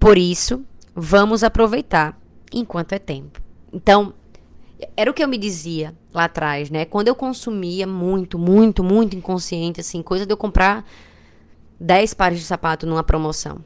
Por 0.01 0.17
isso, 0.17 0.65
vamos 0.97 1.45
aproveitar 1.45 2.19
enquanto 2.53 2.95
é 2.95 2.99
tempo. 2.99 3.41
Então, 3.73 4.15
era 4.97 5.11
o 5.11 5.15
que 5.15 5.23
eu 5.23 5.29
me 5.29 5.37
dizia 5.37 5.95
lá 6.15 6.25
atrás, 6.25 6.71
né? 6.71 6.87
Quando 6.87 7.09
eu 7.09 7.15
consumia 7.15 7.87
muito, 7.87 8.39
muito, 8.39 8.83
muito 8.83 9.15
inconsciente, 9.15 9.81
assim, 9.81 10.03
coisa 10.03 10.25
de 10.25 10.33
eu 10.33 10.37
comprar 10.37 10.85
10 11.79 12.15
pares 12.15 12.39
de 12.39 12.45
sapato 12.45 12.87
numa 12.87 13.03
promoção. 13.03 13.59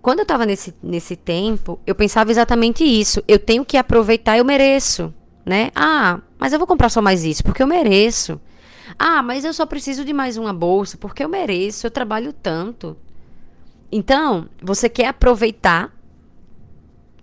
Quando 0.00 0.20
eu 0.20 0.26
tava 0.26 0.46
nesse, 0.46 0.74
nesse 0.82 1.16
tempo, 1.16 1.78
eu 1.86 1.94
pensava 1.94 2.30
exatamente 2.30 2.84
isso. 2.84 3.22
Eu 3.26 3.38
tenho 3.38 3.64
que 3.64 3.76
aproveitar, 3.76 4.38
eu 4.38 4.44
mereço, 4.44 5.12
né? 5.44 5.70
Ah, 5.74 6.20
mas 6.38 6.52
eu 6.52 6.58
vou 6.58 6.66
comprar 6.66 6.88
só 6.88 7.02
mais 7.02 7.24
isso, 7.24 7.42
porque 7.42 7.62
eu 7.62 7.66
mereço. 7.66 8.40
Ah, 8.98 9.22
mas 9.22 9.44
eu 9.44 9.52
só 9.52 9.66
preciso 9.66 10.04
de 10.04 10.12
mais 10.12 10.36
uma 10.36 10.52
bolsa, 10.52 10.96
porque 10.96 11.22
eu 11.22 11.28
mereço, 11.28 11.86
eu 11.86 11.90
trabalho 11.90 12.32
tanto. 12.32 12.96
Então, 13.90 14.48
você 14.62 14.88
quer 14.88 15.06
aproveitar 15.06 15.92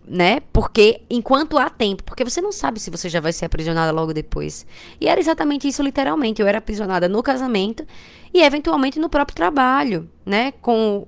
né? 0.08 0.40
Porque 0.54 1.02
enquanto 1.10 1.58
há 1.58 1.70
tempo, 1.70 2.04
porque 2.04 2.24
você 2.24 2.42
não 2.42 2.52
sabe 2.52 2.80
se 2.80 2.90
você 2.90 3.10
já 3.10 3.20
vai 3.20 3.34
ser 3.34 3.46
aprisionada 3.46 3.92
logo 3.92 4.14
depois. 4.14 4.66
E 5.00 5.08
era 5.08 5.20
exatamente 5.20 5.68
isso 5.68 5.82
literalmente. 5.82 6.42
Eu 6.42 6.48
era 6.48 6.60
aprisionada 6.60 7.10
no 7.10 7.24
casamento 7.24 7.86
e 8.34 8.42
eventualmente 8.42 9.00
no 9.00 9.10
próprio 9.10 9.36
trabalho, 9.36 10.10
né? 10.26 10.52
Com 10.62 11.08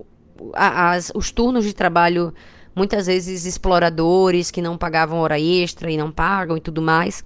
as, 0.54 1.12
os 1.14 1.30
turnos 1.30 1.64
de 1.64 1.72
trabalho 1.72 2.32
muitas 2.74 3.06
vezes 3.06 3.44
exploradores 3.44 4.50
que 4.50 4.62
não 4.62 4.78
pagavam 4.78 5.18
hora 5.18 5.38
extra 5.38 5.90
e 5.90 5.96
não 5.96 6.12
pagam 6.12 6.56
e 6.56 6.60
tudo 6.60 6.80
mais 6.80 7.24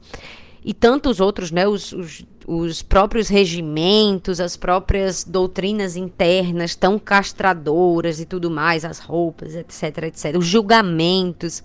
e 0.65 0.73
tantos 0.73 1.21
outros, 1.21 1.51
né, 1.51 1.67
os, 1.67 1.93
os, 1.93 2.25
os, 2.47 2.83
próprios 2.83 3.29
regimentos, 3.29 4.39
as 4.39 4.57
próprias 4.57 5.25
doutrinas 5.25 5.97
internas 5.97 6.77
tão 6.77 6.99
castradoras 6.99 8.21
e 8.21 8.25
tudo 8.25 8.51
mais, 8.51 8.85
as 8.85 9.01
roupas, 9.01 9.57
etc, 9.57 10.05
etc. 10.05 10.37
Os 10.37 10.47
julgamentos. 10.47 11.65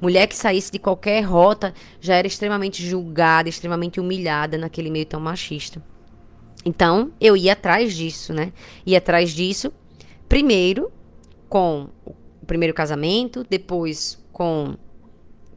Mulher 0.00 0.28
que 0.28 0.36
saísse 0.36 0.70
de 0.70 0.78
qualquer 0.78 1.22
rota 1.22 1.74
já 2.00 2.14
era 2.14 2.26
extremamente 2.26 2.86
julgada, 2.86 3.48
extremamente 3.48 3.98
humilhada 3.98 4.56
naquele 4.56 4.90
meio 4.90 5.06
tão 5.06 5.20
machista. 5.20 5.82
Então, 6.64 7.10
eu 7.20 7.36
ia 7.36 7.52
atrás 7.52 7.94
disso, 7.94 8.32
né? 8.32 8.52
Ia 8.84 8.98
atrás 8.98 9.30
disso, 9.30 9.72
primeiro 10.28 10.90
com 11.48 11.88
o 12.04 12.46
primeiro 12.46 12.74
casamento, 12.74 13.44
depois 13.48 14.18
com 14.32 14.76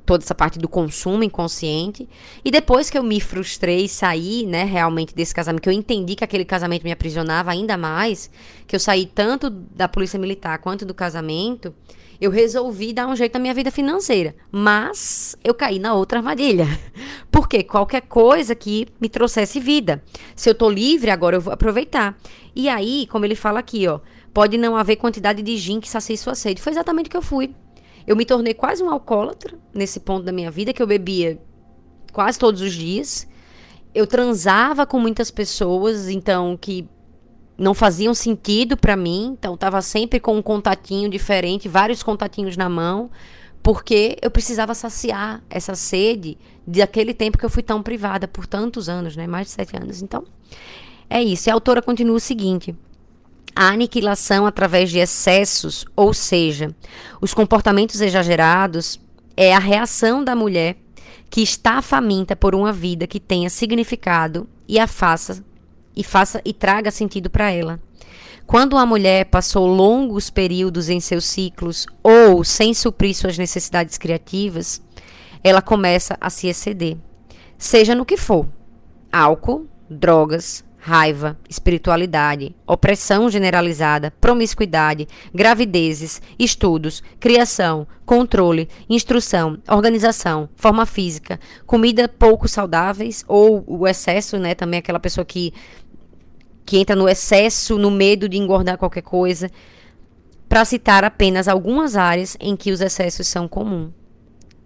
toda 0.10 0.24
essa 0.24 0.34
parte 0.34 0.58
do 0.58 0.68
consumo 0.68 1.24
inconsciente. 1.24 2.10
E 2.44 2.50
depois 2.50 2.90
que 2.90 2.98
eu 2.98 3.04
me 3.04 3.22
frustrei 3.22 3.86
e 3.86 3.90
saí, 3.90 4.44
né, 4.44 4.64
realmente 4.64 5.14
desse 5.14 5.36
casamento, 5.36 5.62
que 5.62 5.70
eu 5.70 5.74
entendi 5.74 6.16
que 6.16 6.24
aquele 6.24 6.44
casamento 6.44 6.84
me 6.84 6.92
aprisionava 6.92 7.52
ainda 7.52 7.78
mais, 7.78 8.32
que 8.66 8.76
eu 8.76 8.80
saí 8.80 9.06
tanto 9.06 9.52
da 9.52 9.88
polícia 9.88 10.18
militar 10.18 10.58
quanto 10.58 10.84
do 10.84 10.96
casamento, 10.96 11.76
eu 12.20 12.32
resolvi 12.32 12.92
dar 12.92 13.08
um 13.08 13.16
jeito 13.16 13.34
na 13.36 13.40
minha 13.40 13.54
vida 13.54 13.70
financeira. 13.70 14.36
Mas 14.52 15.36
eu 15.44 15.54
caí 15.54 15.78
na 15.78 15.94
outra 15.94 16.18
armadilha. 16.18 16.68
Porque 17.30 17.64
qualquer 17.64 18.02
coisa 18.02 18.56
que 18.56 18.88
me 19.00 19.10
trouxesse 19.10 19.60
vida. 19.60 20.04
Se 20.36 20.50
eu 20.50 20.56
tô 20.56 20.72
livre, 20.72 21.12
agora 21.12 21.38
eu 21.38 21.42
vou 21.42 21.54
aproveitar. 21.54 22.18
E 22.56 22.68
aí, 22.68 23.06
como 23.12 23.26
ele 23.26 23.36
fala 23.36 23.60
aqui, 23.60 23.88
ó, 23.88 24.00
pode 24.34 24.58
não 24.58 24.76
haver 24.76 24.96
quantidade 24.96 25.42
de 25.42 25.58
gin 25.58 25.80
que 25.80 25.90
sacie 25.90 26.18
sua 26.18 26.36
sede. 26.36 26.62
Foi 26.62 26.72
exatamente 26.72 27.08
o 27.08 27.10
que 27.10 27.18
eu 27.18 27.22
fui. 27.22 27.54
Eu 28.06 28.16
me 28.16 28.26
tornei 28.26 28.54
quase 28.54 28.84
um 28.84 28.90
alcoólatra 28.90 29.58
nesse 29.74 30.00
ponto 30.00 30.24
da 30.24 30.32
minha 30.32 30.50
vida, 30.50 30.74
que 30.74 30.82
eu 30.82 30.88
bebia 30.88 31.40
quase 32.12 32.40
todos 32.40 32.62
os 32.62 32.74
dias. 32.74 33.28
Eu 33.94 34.08
transava 34.08 34.86
com 34.86 35.00
muitas 35.00 35.30
pessoas, 35.30 36.10
então, 36.10 36.58
que 36.58 36.88
não 37.58 37.74
faziam 37.74 38.14
sentido 38.14 38.78
para 38.78 38.96
mim. 38.96 39.36
Então, 39.38 39.58
tava 39.58 39.82
sempre 39.82 40.20
com 40.20 40.38
um 40.38 40.42
contatinho 40.42 41.10
diferente, 41.10 41.68
vários 41.68 42.02
contatinhos 42.02 42.56
na 42.56 42.70
mão, 42.70 43.12
porque 43.62 44.18
eu 44.22 44.32
precisava 44.32 44.74
saciar 44.74 45.44
essa 45.50 45.76
sede 45.76 46.38
daquele 46.66 47.14
tempo 47.14 47.38
que 47.38 47.46
eu 47.46 47.50
fui 47.50 47.64
tão 47.64 47.84
privada 47.84 48.28
por 48.28 48.48
tantos 48.48 48.88
anos, 48.88 49.16
né? 49.16 49.28
Mais 49.28 49.48
de 49.48 49.54
sete 49.54 49.76
anos. 49.76 50.02
Então, 50.02 50.24
é 51.10 51.22
isso. 51.22 51.50
E 51.50 51.52
a 51.52 51.54
autora 51.54 51.82
continua 51.82 52.16
o 52.16 52.20
seguinte. 52.20 52.76
A 53.56 53.70
aniquilação 53.70 54.46
através 54.46 54.90
de 54.90 55.00
excessos, 55.00 55.86
ou 55.96 56.14
seja, 56.14 56.74
os 57.22 57.34
comportamentos 57.34 58.00
exagerados, 58.02 59.00
é 59.36 59.54
a 59.54 59.60
reação 59.60 60.24
da 60.24 60.36
mulher 60.36 60.78
que 61.30 61.42
está 61.42 61.82
faminta 61.82 62.36
por 62.36 62.56
uma 62.56 62.74
vida 62.74 63.08
que 63.08 63.20
tenha 63.20 63.50
significado 63.50 64.48
e 64.68 64.80
a 64.80 64.88
faça 64.88 65.44
e 65.96 66.04
faça 66.04 66.42
e 66.46 66.54
traga 66.54 66.92
sentido 66.92 67.30
para 67.30 67.52
ela. 67.52 67.80
Quando 68.46 68.74
uma 68.74 68.86
mulher 68.86 69.26
passou 69.26 69.68
longos 69.68 70.30
períodos 70.30 70.90
em 70.90 71.00
seus 71.00 71.26
ciclos 71.26 71.86
ou 72.02 72.44
sem 72.44 72.74
suprir 72.74 73.14
suas 73.14 73.38
necessidades 73.38 73.98
criativas, 73.98 74.82
ela 75.44 75.62
começa 75.62 76.18
a 76.20 76.30
se 76.30 76.48
exceder, 76.48 76.98
seja 77.58 77.94
no 77.94 78.06
que 78.06 78.18
for: 78.18 78.48
álcool, 79.12 79.68
drogas, 79.90 80.64
raiva, 80.80 81.38
espiritualidade, 81.50 82.56
opressão 82.66 83.30
generalizada, 83.30 84.12
promiscuidade, 84.22 85.08
gravidezes, 85.34 86.22
estudos, 86.40 87.04
criação, 87.20 87.86
controle, 88.06 88.70
instrução, 88.90 89.60
organização, 89.70 90.50
forma 90.56 90.86
física, 90.86 91.40
comida 91.66 92.08
pouco 92.08 92.48
saudáveis 92.48 93.26
ou 93.28 93.64
o 93.68 93.88
excesso, 93.88 94.38
né, 94.38 94.56
também 94.56 94.80
aquela 94.80 95.00
pessoa 95.00 95.26
que 95.26 95.54
que 96.66 96.78
entra 96.78 96.96
no 96.96 97.10
excesso, 97.10 97.80
no 97.80 97.90
medo 97.90 98.30
de 98.30 98.38
engordar 98.38 98.78
qualquer 98.78 99.02
coisa, 99.02 99.50
para 100.48 100.64
citar 100.64 101.04
apenas 101.04 101.48
algumas 101.48 101.96
áreas 101.96 102.38
em 102.40 102.56
que 102.56 102.72
os 102.72 102.80
excessos 102.80 103.28
são 103.28 103.48
comuns. 103.48 103.99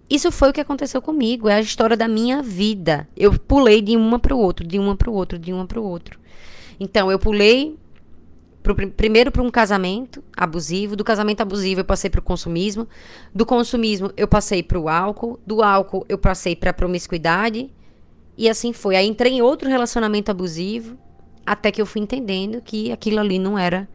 Isso 0.08 0.30
foi 0.30 0.50
o 0.50 0.52
que 0.52 0.60
aconteceu 0.60 1.00
comigo, 1.00 1.48
é 1.48 1.54
a 1.54 1.60
história 1.60 1.96
da 1.96 2.06
minha 2.06 2.42
vida. 2.42 3.08
Eu 3.16 3.38
pulei 3.38 3.80
de 3.80 3.96
uma 3.96 4.18
para 4.18 4.34
o 4.34 4.38
outro, 4.38 4.66
de 4.66 4.78
uma 4.78 4.96
para 4.96 5.10
o 5.10 5.14
outro, 5.14 5.38
de 5.38 5.52
uma 5.52 5.66
para 5.66 5.80
o 5.80 5.84
outro. 5.84 6.18
Então, 6.78 7.10
eu 7.10 7.18
pulei 7.18 7.76
pro, 8.62 8.74
primeiro 8.90 9.30
para 9.30 9.42
um 9.42 9.50
casamento 9.50 10.22
abusivo, 10.36 10.96
do 10.96 11.04
casamento 11.04 11.40
abusivo 11.40 11.80
eu 11.80 11.84
passei 11.84 12.10
para 12.10 12.20
o 12.20 12.22
consumismo, 12.22 12.86
do 13.34 13.46
consumismo 13.46 14.10
eu 14.16 14.28
passei 14.28 14.62
para 14.62 14.78
o 14.78 14.88
álcool, 14.88 15.38
do 15.46 15.62
álcool 15.62 16.04
eu 16.08 16.18
passei 16.18 16.54
para 16.56 16.70
a 16.70 16.74
promiscuidade, 16.74 17.70
e 18.36 18.48
assim 18.48 18.72
foi. 18.72 18.96
Aí 18.96 19.06
entrei 19.06 19.32
em 19.32 19.42
outro 19.42 19.68
relacionamento 19.68 20.30
abusivo, 20.30 20.98
até 21.46 21.70
que 21.70 21.80
eu 21.80 21.86
fui 21.86 22.00
entendendo 22.00 22.60
que 22.60 22.90
aquilo 22.90 23.20
ali 23.20 23.38
não 23.38 23.58
era 23.58 23.88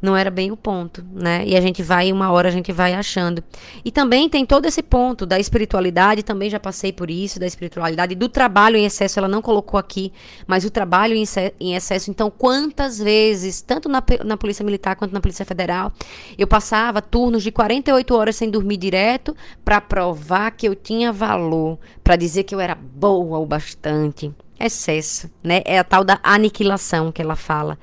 não 0.00 0.16
era 0.16 0.30
bem 0.30 0.50
o 0.50 0.56
ponto, 0.56 1.04
né? 1.12 1.44
E 1.46 1.56
a 1.56 1.60
gente 1.60 1.82
vai, 1.82 2.10
uma 2.12 2.30
hora 2.30 2.48
a 2.48 2.52
gente 2.52 2.72
vai 2.72 2.94
achando. 2.94 3.42
E 3.84 3.90
também 3.90 4.28
tem 4.28 4.46
todo 4.46 4.66
esse 4.66 4.82
ponto 4.82 5.26
da 5.26 5.38
espiritualidade, 5.38 6.22
também 6.22 6.48
já 6.48 6.58
passei 6.58 6.92
por 6.92 7.10
isso, 7.10 7.38
da 7.38 7.46
espiritualidade, 7.46 8.14
do 8.14 8.28
trabalho 8.28 8.76
em 8.76 8.84
excesso, 8.84 9.18
ela 9.18 9.28
não 9.28 9.42
colocou 9.42 9.78
aqui, 9.78 10.12
mas 10.46 10.64
o 10.64 10.70
trabalho 10.70 11.14
em 11.14 11.74
excesso. 11.74 12.10
Então, 12.10 12.30
quantas 12.30 12.98
vezes, 12.98 13.60
tanto 13.60 13.88
na, 13.88 14.02
na 14.24 14.36
Polícia 14.36 14.64
Militar 14.64 14.96
quanto 14.96 15.12
na 15.12 15.20
Polícia 15.20 15.44
Federal, 15.44 15.92
eu 16.38 16.46
passava 16.46 17.02
turnos 17.02 17.42
de 17.42 17.52
48 17.52 18.14
horas 18.14 18.36
sem 18.36 18.50
dormir 18.50 18.76
direto 18.76 19.36
para 19.64 19.80
provar 19.80 20.52
que 20.52 20.66
eu 20.66 20.74
tinha 20.74 21.12
valor, 21.12 21.78
para 22.02 22.16
dizer 22.16 22.44
que 22.44 22.54
eu 22.54 22.60
era 22.60 22.74
boa 22.74 23.38
o 23.38 23.46
bastante. 23.46 24.32
Excesso, 24.58 25.30
né? 25.42 25.62
É 25.64 25.78
a 25.78 25.84
tal 25.84 26.04
da 26.04 26.20
aniquilação 26.22 27.10
que 27.10 27.22
ela 27.22 27.34
fala. 27.34 27.78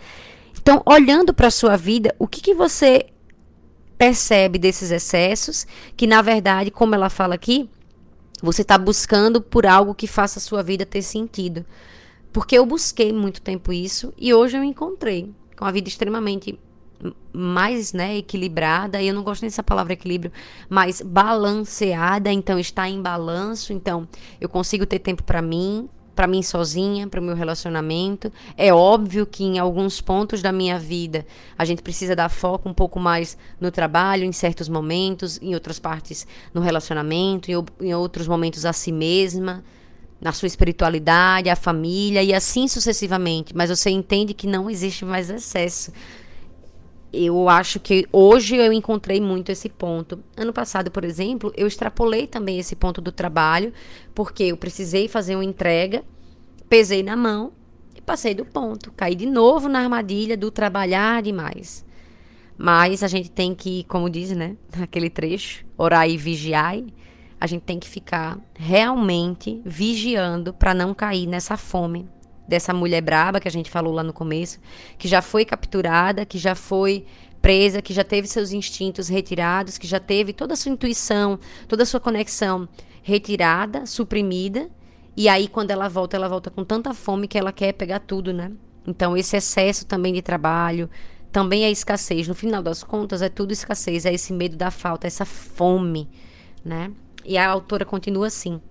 Então, 0.68 0.84
olhando 0.86 1.34
para 1.34 1.48
a 1.48 1.50
sua 1.50 1.78
vida, 1.78 2.14
o 2.20 2.28
que, 2.28 2.42
que 2.42 2.54
você 2.54 3.06
percebe 3.98 4.60
desses 4.60 4.92
excessos, 4.92 5.66
que 5.96 6.06
na 6.06 6.22
verdade, 6.22 6.70
como 6.70 6.94
ela 6.94 7.10
fala 7.10 7.36
aqui, 7.36 7.70
você 8.44 8.64
está 8.64 8.78
buscando 8.78 9.40
por 9.40 9.66
algo 9.66 9.96
que 9.96 10.08
faça 10.08 10.40
a 10.40 10.42
sua 10.42 10.62
vida 10.62 10.86
ter 10.86 11.04
sentido. 11.04 11.66
Porque 12.34 12.58
eu 12.58 12.66
busquei 12.66 13.14
muito 13.14 13.42
tempo 13.42 13.72
isso 13.72 14.14
e 14.18 14.34
hoje 14.34 14.58
eu 14.58 14.64
encontrei. 14.66 15.34
com 15.56 15.64
uma 15.64 15.72
vida 15.72 15.88
extremamente 15.88 16.60
mais 17.32 17.94
né, 17.94 18.18
equilibrada, 18.18 19.02
e 19.02 19.08
eu 19.08 19.14
não 19.14 19.24
gosto 19.24 19.44
dessa 19.44 19.64
palavra 19.64 19.94
equilíbrio, 19.94 20.34
mas 20.70 21.02
balanceada, 21.02 22.30
então 22.30 22.60
está 22.60 22.90
em 22.90 23.02
balanço, 23.02 23.72
então 23.72 24.06
eu 24.42 24.50
consigo 24.50 24.86
ter 24.86 25.00
tempo 25.00 25.24
para 25.24 25.42
mim, 25.42 25.88
para 26.18 26.26
mim 26.26 26.42
sozinha, 26.42 27.08
para 27.08 27.22
o 27.22 27.24
meu 27.24 27.36
relacionamento. 27.36 28.34
É 28.58 28.74
óbvio 28.74 29.24
que 29.24 29.44
em 29.44 29.60
alguns 29.60 30.02
pontos 30.02 30.42
da 30.42 30.52
minha 30.52 30.80
vida 30.80 31.24
a 31.56 31.64
gente 31.64 31.84
precisa 31.84 32.16
dar 32.16 32.28
foco 32.28 32.68
um 32.68 32.74
pouco 32.74 33.00
mais 33.00 33.38
no 33.62 33.70
trabalho, 33.70 34.24
em 34.24 34.32
certos 34.32 34.68
momentos, 34.68 35.40
em 35.44 35.54
outras 35.54 35.78
partes 35.78 36.26
no 36.56 36.60
relacionamento, 36.60 37.52
em, 37.52 37.64
em 37.82 37.94
outros 37.94 38.28
momentos 38.28 38.66
a 38.66 38.74
si 38.74 38.92
mesma, 38.92 39.64
na 40.20 40.34
sua 40.34 40.48
espiritualidade, 40.48 41.52
a 41.52 41.56
família 41.56 42.24
e 42.24 42.34
assim 42.34 42.68
sucessivamente. 42.68 43.56
Mas 43.56 43.70
você 43.70 43.92
entende 43.92 44.34
que 44.34 44.48
não 44.48 44.72
existe 44.72 45.06
mais 45.06 45.30
excesso 45.30 45.92
eu 47.12 47.48
acho 47.48 47.80
que 47.80 48.06
hoje 48.12 48.56
eu 48.56 48.72
encontrei 48.74 49.22
muito 49.22 49.52
esse 49.52 49.70
ponto. 49.70 50.24
Ano 50.36 50.52
passado, 50.52 50.92
por 50.92 51.04
exemplo, 51.04 51.54
eu 51.56 51.68
extrapolei 51.68 52.28
também 52.28 52.60
esse 52.60 52.76
ponto 52.76 53.00
do 53.00 53.12
trabalho, 53.12 53.74
porque 54.14 54.44
eu 54.44 54.58
precisei 54.58 55.08
fazer 55.08 55.36
uma 55.36 55.46
entrega, 55.46 56.04
pesei 56.70 57.02
na 57.02 57.16
mão 57.16 57.54
e 57.96 58.02
passei 58.02 58.34
do 58.36 58.46
ponto. 58.46 58.92
Caí 58.92 59.16
de 59.16 59.26
novo 59.26 59.70
na 59.70 59.80
armadilha 59.80 60.36
do 60.36 60.52
trabalhar 60.52 61.22
demais. 61.22 61.86
Mas 62.58 63.04
a 63.04 63.08
gente 63.08 63.32
tem 63.32 63.56
que, 63.56 63.84
como 63.86 64.10
diz, 64.10 64.32
né, 64.32 64.58
aquele 64.82 65.10
trecho, 65.10 65.66
orar 65.78 66.10
e 66.10 66.18
vigiar. 66.18 66.78
A 67.40 67.48
gente 67.48 67.62
tem 67.62 67.80
que 67.80 67.88
ficar 67.88 68.40
realmente 68.56 69.62
vigiando 69.64 70.54
para 70.54 70.74
não 70.74 70.94
cair 70.94 71.28
nessa 71.28 71.56
fome 71.56 72.10
dessa 72.48 72.74
mulher 72.74 73.02
braba 73.02 73.40
que 73.40 73.48
a 73.48 73.52
gente 73.52 73.70
falou 73.70 73.94
lá 73.94 74.04
no 74.04 74.14
começo, 74.14 74.60
que 74.98 75.08
já 75.08 75.22
foi 75.22 75.44
capturada, 75.44 76.26
que 76.26 76.38
já 76.38 76.56
foi 76.56 77.06
presa, 77.42 77.82
que 77.82 77.94
já 77.94 78.04
teve 78.04 78.28
seus 78.28 78.52
instintos 78.52 79.08
retirados, 79.08 79.78
que 79.78 79.88
já 79.88 80.00
teve 80.00 80.34
toda 80.34 80.54
a 80.54 80.58
sua 80.58 80.72
intuição, 80.72 81.40
toda 81.68 81.84
a 81.84 81.86
sua 81.86 82.00
conexão 82.00 82.68
retirada, 83.04 83.86
suprimida, 83.86 84.70
e 85.16 85.30
aí 85.30 85.48
quando 85.48 85.72
ela 85.72 85.88
volta, 85.88 86.16
ela 86.16 86.28
volta 86.28 86.50
com 86.50 86.64
tanta 86.64 86.94
fome 86.94 87.28
que 87.28 87.38
ela 87.38 87.52
quer 87.52 87.74
pegar 87.74 88.00
tudo, 88.00 88.34
né? 88.34 88.52
Então 88.86 89.16
esse 89.18 89.36
excesso 89.36 89.86
também 89.86 90.14
de 90.14 90.22
trabalho, 90.22 90.90
também 91.32 91.66
é 91.66 91.72
escassez. 91.72 92.28
No 92.28 92.36
final 92.36 92.62
das 92.62 92.84
contas, 92.84 93.22
é 93.22 93.30
tudo 93.30 93.52
escassez, 93.52 94.06
é 94.06 94.14
esse 94.14 94.34
medo 94.34 94.56
da 94.56 94.72
falta, 94.72 95.08
essa 95.08 95.26
fome, 95.26 96.10
né? 96.64 96.92
E 97.26 97.38
a 97.38 97.50
autora 97.50 97.86
continua 97.86 98.28
assim: 98.28 98.62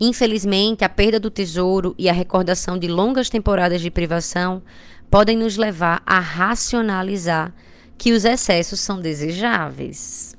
Infelizmente, 0.00 0.84
a 0.84 0.88
perda 0.88 1.18
do 1.18 1.30
tesouro 1.30 1.94
e 1.98 2.08
a 2.08 2.12
recordação 2.12 2.78
de 2.78 2.88
longas 2.88 3.30
temporadas 3.30 3.80
de 3.80 3.90
privação 3.90 4.62
podem 5.10 5.36
nos 5.36 5.56
levar 5.56 6.02
a 6.04 6.18
racionalizar 6.18 7.54
que 7.96 8.12
os 8.12 8.24
excessos 8.24 8.80
são 8.80 9.00
desejáveis. 9.00 10.36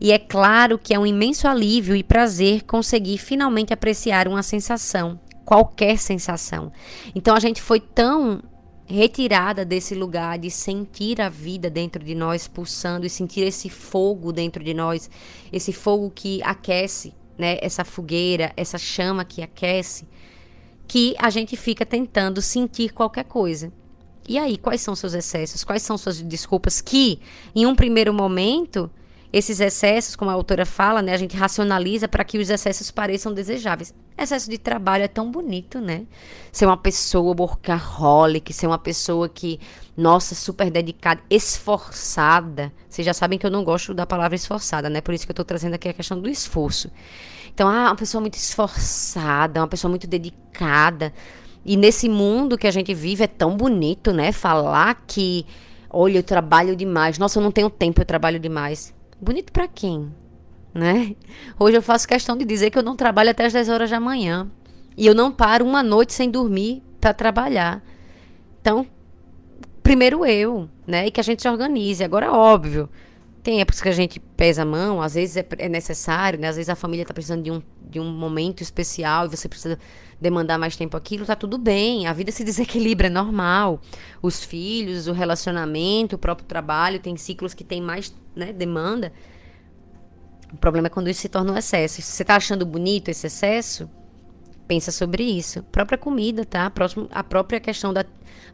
E 0.00 0.12
é 0.12 0.18
claro 0.18 0.78
que 0.78 0.94
é 0.94 0.98
um 0.98 1.06
imenso 1.06 1.48
alívio 1.48 1.96
e 1.96 2.02
prazer 2.02 2.62
conseguir 2.62 3.18
finalmente 3.18 3.72
apreciar 3.72 4.28
uma 4.28 4.42
sensação, 4.42 5.18
qualquer 5.44 5.98
sensação. 5.98 6.72
Então 7.14 7.34
a 7.34 7.40
gente 7.40 7.60
foi 7.60 7.80
tão 7.80 8.42
retirada 8.86 9.64
desse 9.64 9.94
lugar 9.94 10.38
de 10.38 10.50
sentir 10.50 11.20
a 11.20 11.28
vida 11.28 11.68
dentro 11.68 12.02
de 12.02 12.14
nós 12.14 12.48
pulsando 12.48 13.04
e 13.04 13.10
sentir 13.10 13.42
esse 13.42 13.68
fogo 13.68 14.32
dentro 14.32 14.64
de 14.64 14.72
nós, 14.72 15.10
esse 15.52 15.72
fogo 15.72 16.10
que 16.14 16.40
aquece, 16.42 17.12
né, 17.38 17.56
essa 17.62 17.84
fogueira, 17.84 18.52
essa 18.56 18.76
chama 18.76 19.24
que 19.24 19.40
aquece, 19.40 20.08
que 20.86 21.14
a 21.18 21.30
gente 21.30 21.56
fica 21.56 21.86
tentando 21.86 22.42
sentir 22.42 22.92
qualquer 22.92 23.24
coisa. 23.24 23.72
E 24.28 24.36
aí, 24.36 24.58
quais 24.58 24.82
são 24.82 24.94
seus 24.94 25.14
excessos? 25.14 25.64
Quais 25.64 25.82
são 25.82 25.96
suas 25.96 26.20
desculpas 26.20 26.82
que, 26.82 27.20
em 27.54 27.64
um 27.64 27.74
primeiro 27.74 28.12
momento, 28.12 28.90
esses 29.32 29.60
excessos, 29.60 30.16
como 30.16 30.30
a 30.30 30.34
autora 30.34 30.64
fala, 30.64 31.02
né, 31.02 31.12
a 31.12 31.18
gente 31.18 31.36
racionaliza 31.36 32.08
para 32.08 32.24
que 32.24 32.38
os 32.38 32.48
excessos 32.48 32.90
pareçam 32.90 33.32
desejáveis. 33.32 33.94
Excesso 34.16 34.48
de 34.48 34.56
trabalho 34.56 35.04
é 35.04 35.08
tão 35.08 35.30
bonito, 35.30 35.80
né? 35.80 36.06
Ser 36.50 36.66
uma 36.66 36.76
pessoa 36.76 37.36
workaholic, 37.38 38.52
ser 38.52 38.66
uma 38.66 38.78
pessoa 38.78 39.28
que, 39.28 39.60
nossa, 39.96 40.34
super 40.34 40.70
dedicada, 40.70 41.20
esforçada. 41.30 42.72
Vocês 42.88 43.04
já 43.04 43.14
sabem 43.14 43.38
que 43.38 43.46
eu 43.46 43.50
não 43.50 43.62
gosto 43.62 43.94
da 43.94 44.06
palavra 44.06 44.34
esforçada, 44.34 44.88
né? 44.90 45.00
Por 45.00 45.14
isso 45.14 45.24
que 45.24 45.30
eu 45.30 45.34
estou 45.34 45.44
trazendo 45.44 45.74
aqui 45.74 45.88
a 45.88 45.92
questão 45.92 46.18
do 46.18 46.28
esforço. 46.28 46.90
Então, 47.54 47.68
ah, 47.68 47.90
uma 47.90 47.96
pessoa 47.96 48.20
muito 48.20 48.34
esforçada, 48.34 49.60
uma 49.60 49.68
pessoa 49.68 49.90
muito 49.90 50.06
dedicada. 50.06 51.12
E 51.64 51.76
nesse 51.76 52.08
mundo 52.08 52.56
que 52.56 52.66
a 52.66 52.70
gente 52.70 52.94
vive 52.94 53.24
é 53.24 53.28
tão 53.28 53.56
bonito, 53.56 54.12
né? 54.12 54.32
Falar 54.32 55.04
que, 55.06 55.44
olha, 55.90 56.18
eu 56.18 56.22
trabalho 56.22 56.74
demais. 56.74 57.18
Nossa, 57.18 57.38
eu 57.38 57.42
não 57.42 57.52
tenho 57.52 57.68
tempo, 57.68 58.00
eu 58.00 58.06
trabalho 58.06 58.40
demais. 58.40 58.96
Bonito 59.20 59.52
para 59.52 59.66
quem? 59.66 60.12
Né? 60.72 61.16
Hoje 61.58 61.76
eu 61.76 61.82
faço 61.82 62.06
questão 62.06 62.36
de 62.36 62.44
dizer 62.44 62.70
que 62.70 62.78
eu 62.78 62.82
não 62.82 62.94
trabalho 62.94 63.30
até 63.30 63.46
as 63.46 63.52
10 63.52 63.68
horas 63.68 63.90
da 63.90 63.98
manhã. 63.98 64.48
E 64.96 65.06
eu 65.06 65.14
não 65.14 65.32
paro 65.32 65.64
uma 65.64 65.82
noite 65.82 66.12
sem 66.12 66.30
dormir 66.30 66.82
para 67.00 67.12
trabalhar. 67.12 67.82
Então, 68.60 68.86
primeiro 69.82 70.24
eu, 70.24 70.68
né? 70.86 71.06
E 71.06 71.10
que 71.10 71.20
a 71.20 71.22
gente 71.22 71.42
se 71.42 71.48
organize. 71.48 72.02
Agora, 72.04 72.32
óbvio, 72.32 72.88
tem 73.42 73.60
épocas 73.60 73.80
que 73.80 73.88
a 73.88 73.92
gente 73.92 74.20
pesa 74.20 74.62
a 74.62 74.66
mão, 74.66 75.00
às 75.00 75.14
vezes 75.14 75.36
é, 75.36 75.46
é 75.58 75.68
necessário, 75.68 76.38
né? 76.38 76.48
Às 76.48 76.56
vezes 76.56 76.68
a 76.68 76.76
família 76.76 77.02
está 77.02 77.14
precisando 77.14 77.42
de 77.42 77.50
um, 77.50 77.62
de 77.88 77.98
um 77.98 78.10
momento 78.10 78.62
especial 78.62 79.26
e 79.26 79.28
você 79.28 79.48
precisa 79.48 79.78
demandar 80.20 80.58
mais 80.58 80.76
tempo 80.76 80.96
aquilo, 80.96 81.24
tá 81.24 81.36
tudo 81.36 81.58
bem. 81.58 82.06
A 82.06 82.12
vida 82.12 82.32
se 82.32 82.42
desequilibra, 82.44 83.06
é 83.06 83.10
normal. 83.10 83.80
Os 84.22 84.42
filhos, 84.42 85.06
o 85.06 85.12
relacionamento, 85.12 86.16
o 86.16 86.18
próprio 86.18 86.46
trabalho, 86.46 86.98
tem 86.98 87.16
ciclos 87.16 87.54
que 87.54 87.64
tem 87.64 87.80
mais 87.80 88.14
né, 88.34 88.52
demanda. 88.52 89.12
O 90.52 90.56
problema 90.56 90.86
é 90.86 90.90
quando 90.90 91.08
isso 91.08 91.20
se 91.20 91.28
torna 91.28 91.52
um 91.52 91.56
excesso. 91.56 91.96
Se 91.96 92.02
você 92.02 92.22
está 92.22 92.36
achando 92.36 92.64
bonito 92.64 93.10
esse 93.10 93.26
excesso, 93.26 93.88
pensa 94.66 94.90
sobre 94.90 95.22
isso. 95.22 95.62
Própria 95.64 95.98
comida, 95.98 96.44
tá? 96.44 96.72
A 97.10 97.24
própria 97.24 97.60
questão 97.60 97.92
da 97.92 98.04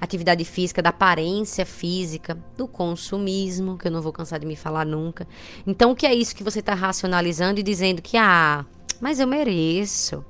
atividade 0.01 0.45
física, 0.45 0.83
da 0.83 0.91
aparência 0.91 1.65
física, 1.65 2.37
do 2.57 2.67
consumismo, 2.67 3.79
que 3.79 3.87
eu 3.89 3.93
não 3.93 4.03
vou 4.03 4.13
cansar 4.13 4.39
de 4.39 4.47
me 4.47 4.57
falar 4.57 4.85
nunca. 4.85 5.27
Então, 5.67 5.93
o 5.93 5.97
que 5.97 6.07
é 6.07 6.15
isso 6.15 6.35
que 6.35 6.45
você 6.45 6.61
está 6.61 6.75
racionalizando 6.75 7.61
e 7.61 7.63
dizendo 7.63 8.03
que, 8.03 8.17
ah, 8.17 8.65
mas 9.01 9.21
eu 9.21 9.27
mereço 9.27 10.25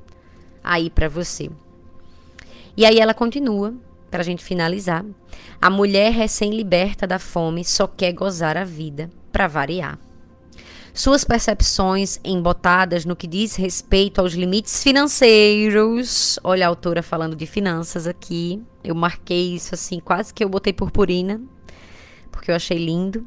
aí 0.62 0.90
para 0.90 1.08
você? 1.08 1.50
E 2.76 2.84
aí 2.84 2.98
ela 2.98 3.14
continua, 3.14 3.74
para 4.10 4.20
a 4.20 4.24
gente 4.24 4.44
finalizar. 4.44 5.04
A 5.60 5.68
mulher 5.68 6.12
recém-liberta 6.12 7.06
da 7.06 7.18
fome 7.18 7.64
só 7.64 7.86
quer 7.86 8.12
gozar 8.12 8.56
a 8.56 8.64
vida 8.64 9.10
para 9.32 9.48
variar. 9.48 9.98
Suas 10.92 11.24
percepções 11.24 12.20
embotadas 12.22 13.04
no 13.04 13.16
que 13.16 13.26
diz 13.26 13.56
respeito 13.56 14.20
aos 14.20 14.34
limites 14.34 14.84
financeiros. 14.84 16.38
Olha 16.44 16.66
a 16.66 16.68
autora 16.68 17.02
falando 17.02 17.34
de 17.34 17.46
finanças 17.46 18.06
aqui. 18.06 18.62
Eu 18.84 18.94
marquei 18.94 19.56
isso 19.56 19.74
assim, 19.74 19.98
quase 19.98 20.32
que 20.32 20.44
eu 20.44 20.48
botei 20.48 20.72
purpurina, 20.72 21.40
porque 22.30 22.52
eu 22.52 22.54
achei 22.54 22.78
lindo. 22.78 23.26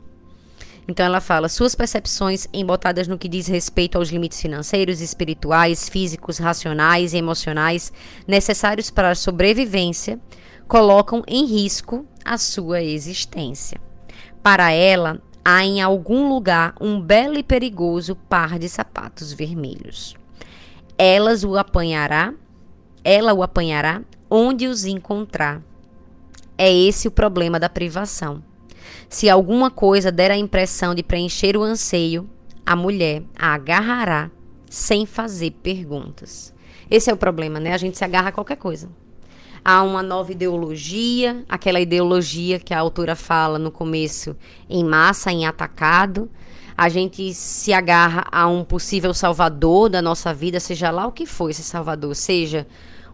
Então 0.88 1.06
ela 1.06 1.20
fala: 1.20 1.50
suas 1.50 1.76
percepções 1.76 2.48
embotadas 2.54 3.08
no 3.08 3.18
que 3.18 3.28
diz 3.28 3.48
respeito 3.48 3.98
aos 3.98 4.10
limites 4.10 4.42
financeiros, 4.42 5.02
espirituais, 5.02 5.90
físicos, 5.90 6.38
racionais 6.38 7.14
e 7.14 7.18
emocionais 7.18 7.92
necessários 8.26 8.90
para 8.90 9.12
a 9.12 9.16
sobrevivência 9.16 10.20
colocam 10.68 11.24
em 11.28 11.46
risco 11.46 12.06
a 12.24 12.38
sua 12.38 12.82
existência. 12.82 13.80
Para 14.44 14.72
ela, 14.72 15.22
há 15.44 15.64
em 15.64 15.82
algum 15.82 16.28
lugar 16.28 16.76
um 16.80 17.00
belo 17.00 17.38
e 17.38 17.44
perigoso 17.44 18.16
par 18.16 18.60
de 18.60 18.68
sapatos 18.68 19.32
vermelhos. 19.32 20.16
Elas 20.98 21.44
o 21.44 21.58
apanhará, 21.58 22.34
ela 23.04 23.34
o 23.34 23.44
apanhará 23.44 24.02
onde 24.30 24.68
os 24.68 24.86
encontrar. 24.86 25.62
É 26.58 26.74
esse 26.74 27.08
o 27.08 27.12
problema 27.12 27.60
da 27.60 27.70
privação. 27.70 28.44
Se 29.10 29.30
alguma 29.30 29.72
coisa 29.72 30.12
der 30.12 30.32
a 30.32 30.38
impressão 30.38 30.94
de 30.94 31.04
preencher 31.04 31.56
o 31.56 31.64
anseio, 31.64 32.30
a 32.66 32.76
mulher 32.76 33.24
a 33.38 33.54
agarrará 33.54 34.30
sem 34.70 35.06
fazer 35.06 35.52
perguntas. 35.64 36.54
Esse 36.90 37.10
é 37.10 37.14
o 37.14 37.18
problema, 37.18 37.60
né? 37.60 37.74
A 37.74 37.78
gente 37.78 37.98
se 37.98 38.04
agarra 38.04 38.30
a 38.30 38.32
qualquer 38.34 38.58
coisa 38.58 38.90
há 39.68 39.84
uma 39.84 40.02
nova 40.02 40.32
ideologia, 40.32 41.44
aquela 41.50 41.82
ideologia 41.82 42.58
que 42.58 42.74
a 42.74 42.80
autora 42.80 43.18
fala 43.18 43.60
no 43.60 43.70
começo, 43.70 44.34
em 44.70 44.82
massa, 44.82 45.30
em 45.30 45.46
atacado. 45.46 46.32
A 46.78 46.88
gente 46.88 47.34
se 47.34 47.74
agarra 47.74 48.24
a 48.32 48.48
um 48.48 48.64
possível 48.64 49.14
salvador 49.14 49.90
da 49.90 50.02
nossa 50.02 50.34
vida, 50.34 50.58
seja 50.62 50.90
lá 50.90 51.06
o 51.06 51.12
que 51.12 51.26
for 51.26 51.50
esse 51.50 51.64
salvador, 51.64 52.16
seja 52.16 52.66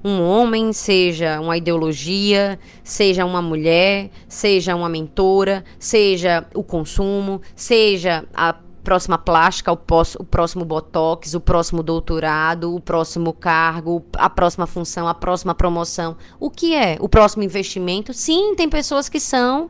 um 0.04 0.22
homem, 0.22 0.74
seja 0.74 1.40
uma 1.40 1.58
ideologia, 1.58 2.60
seja 2.84 3.26
uma 3.26 3.42
mulher, 3.42 4.10
seja 4.28 4.76
uma 4.76 4.90
mentora, 4.90 5.64
seja 5.80 6.46
o 6.54 6.64
consumo, 6.64 7.42
seja 7.56 8.26
a 8.34 8.56
próxima 8.84 9.18
plástica, 9.18 9.72
o, 9.72 9.80
o 10.20 10.24
próximo 10.26 10.66
botox, 10.66 11.34
o 11.34 11.40
próximo 11.40 11.82
doutorado, 11.82 12.76
o 12.76 12.82
próximo 12.82 13.32
cargo, 13.32 14.06
a 14.18 14.30
próxima 14.30 14.68
função, 14.68 15.08
a 15.08 15.14
próxima 15.14 15.56
promoção. 15.56 16.18
O 16.40 16.50
que 16.50 16.76
é? 16.76 16.98
O 17.00 17.08
próximo 17.08 17.44
investimento? 17.44 18.14
Sim, 18.14 18.56
tem 18.56 18.68
pessoas 18.68 19.08
que 19.08 19.20
são 19.20 19.70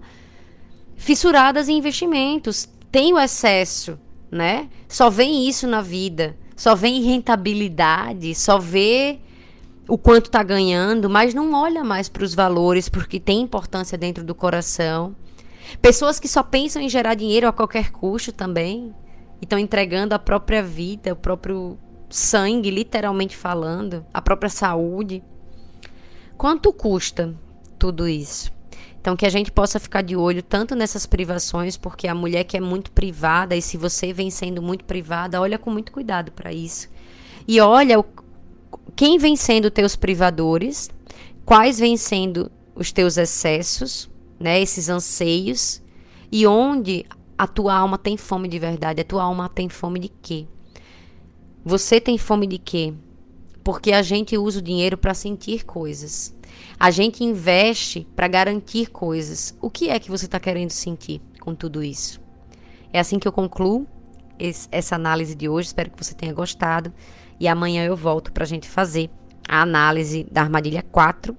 fissuradas 0.95 1.69
em 1.69 1.77
investimentos, 1.77 2.67
tem 2.91 3.13
o 3.13 3.19
excesso, 3.19 3.99
né? 4.31 4.67
Só 4.87 5.09
vem 5.09 5.47
isso 5.47 5.67
na 5.67 5.81
vida, 5.81 6.35
só 6.55 6.73
vem 6.75 7.03
rentabilidade, 7.03 8.33
só 8.33 8.57
vê 8.57 9.19
o 9.87 9.97
quanto 9.97 10.27
está 10.27 10.41
ganhando, 10.43 11.09
mas 11.09 11.33
não 11.33 11.53
olha 11.53 11.83
mais 11.83 12.07
para 12.07 12.23
os 12.23 12.33
valores 12.33 12.87
porque 12.87 13.19
tem 13.19 13.41
importância 13.41 13.97
dentro 13.97 14.23
do 14.23 14.33
coração. 14.33 15.15
Pessoas 15.81 16.19
que 16.19 16.27
só 16.27 16.43
pensam 16.43 16.81
em 16.81 16.89
gerar 16.89 17.15
dinheiro 17.15 17.47
a 17.47 17.53
qualquer 17.53 17.91
custo 17.91 18.31
também, 18.31 18.93
e 19.41 19.45
estão 19.45 19.59
entregando 19.59 20.15
a 20.15 20.19
própria 20.19 20.63
vida, 20.63 21.13
o 21.13 21.17
próprio 21.17 21.77
sangue, 22.09 22.69
literalmente 22.69 23.35
falando, 23.35 24.05
a 24.13 24.21
própria 24.21 24.49
saúde. 24.49 25.23
Quanto 26.37 26.71
custa 26.71 27.33
tudo 27.77 28.07
isso? 28.07 28.53
Então, 29.01 29.17
que 29.17 29.25
a 29.25 29.29
gente 29.29 29.51
possa 29.51 29.81
ficar 29.81 30.01
de 30.01 30.15
olho 30.15 30.41
tanto 30.41 30.75
nessas 30.75 31.05
privações, 31.05 31.75
porque 31.75 32.07
a 32.07 32.15
mulher 32.15 32.45
que 32.45 32.55
é 32.55 32.61
muito 32.61 32.89
privada, 32.89 33.53
e 33.53 33.61
se 33.61 33.75
você 33.75 34.13
vem 34.13 34.31
sendo 34.31 34.61
muito 34.61 34.85
privada, 34.85 35.41
olha 35.41 35.59
com 35.59 35.69
muito 35.69 35.91
cuidado 35.91 36.31
para 36.31 36.53
isso. 36.53 36.87
E 37.45 37.59
olha 37.59 37.99
o, 37.99 38.05
quem 38.95 39.17
vem 39.17 39.35
sendo 39.35 39.71
teus 39.71 39.95
privadores, 39.95 40.89
quais 41.45 41.79
vem 41.79 41.97
sendo 41.97 42.51
os 42.75 42.91
teus 42.91 43.17
excessos, 43.17 44.09
né, 44.39 44.61
esses 44.61 44.89
anseios, 44.89 45.81
e 46.31 46.45
onde 46.47 47.05
a 47.37 47.47
tua 47.47 47.75
alma 47.75 47.97
tem 47.97 48.17
fome 48.17 48.47
de 48.47 48.59
verdade. 48.59 49.01
A 49.01 49.03
tua 49.03 49.23
alma 49.23 49.49
tem 49.49 49.69
fome 49.69 49.99
de 49.99 50.09
quê? 50.09 50.45
Você 51.65 51.99
tem 51.99 52.17
fome 52.17 52.47
de 52.47 52.57
quê? 52.57 52.93
Porque 53.63 53.93
a 53.93 54.01
gente 54.01 54.37
usa 54.37 54.59
o 54.59 54.61
dinheiro 54.61 54.97
para 54.97 55.13
sentir 55.13 55.63
coisas. 55.65 56.35
A 56.79 56.91
gente 56.91 57.23
investe 57.23 58.07
para 58.15 58.27
garantir 58.27 58.89
coisas. 58.89 59.55
O 59.61 59.69
que 59.69 59.89
é 59.89 59.99
que 59.99 60.11
você 60.11 60.25
está 60.25 60.39
querendo 60.39 60.71
sentir 60.71 61.21
com 61.39 61.55
tudo 61.55 61.83
isso? 61.83 62.21
É 62.91 62.99
assim 62.99 63.17
que 63.17 63.27
eu 63.27 63.31
concluo 63.31 63.87
esse, 64.37 64.67
essa 64.71 64.95
análise 64.95 65.35
de 65.35 65.47
hoje. 65.47 65.67
Espero 65.67 65.91
que 65.91 66.03
você 66.03 66.13
tenha 66.13 66.33
gostado. 66.33 66.93
E 67.39 67.47
amanhã 67.47 67.85
eu 67.85 67.95
volto 67.95 68.31
para 68.31 68.43
a 68.43 68.47
gente 68.47 68.67
fazer 68.67 69.09
a 69.47 69.61
análise 69.61 70.25
da 70.31 70.41
armadilha 70.41 70.83
4, 70.91 71.35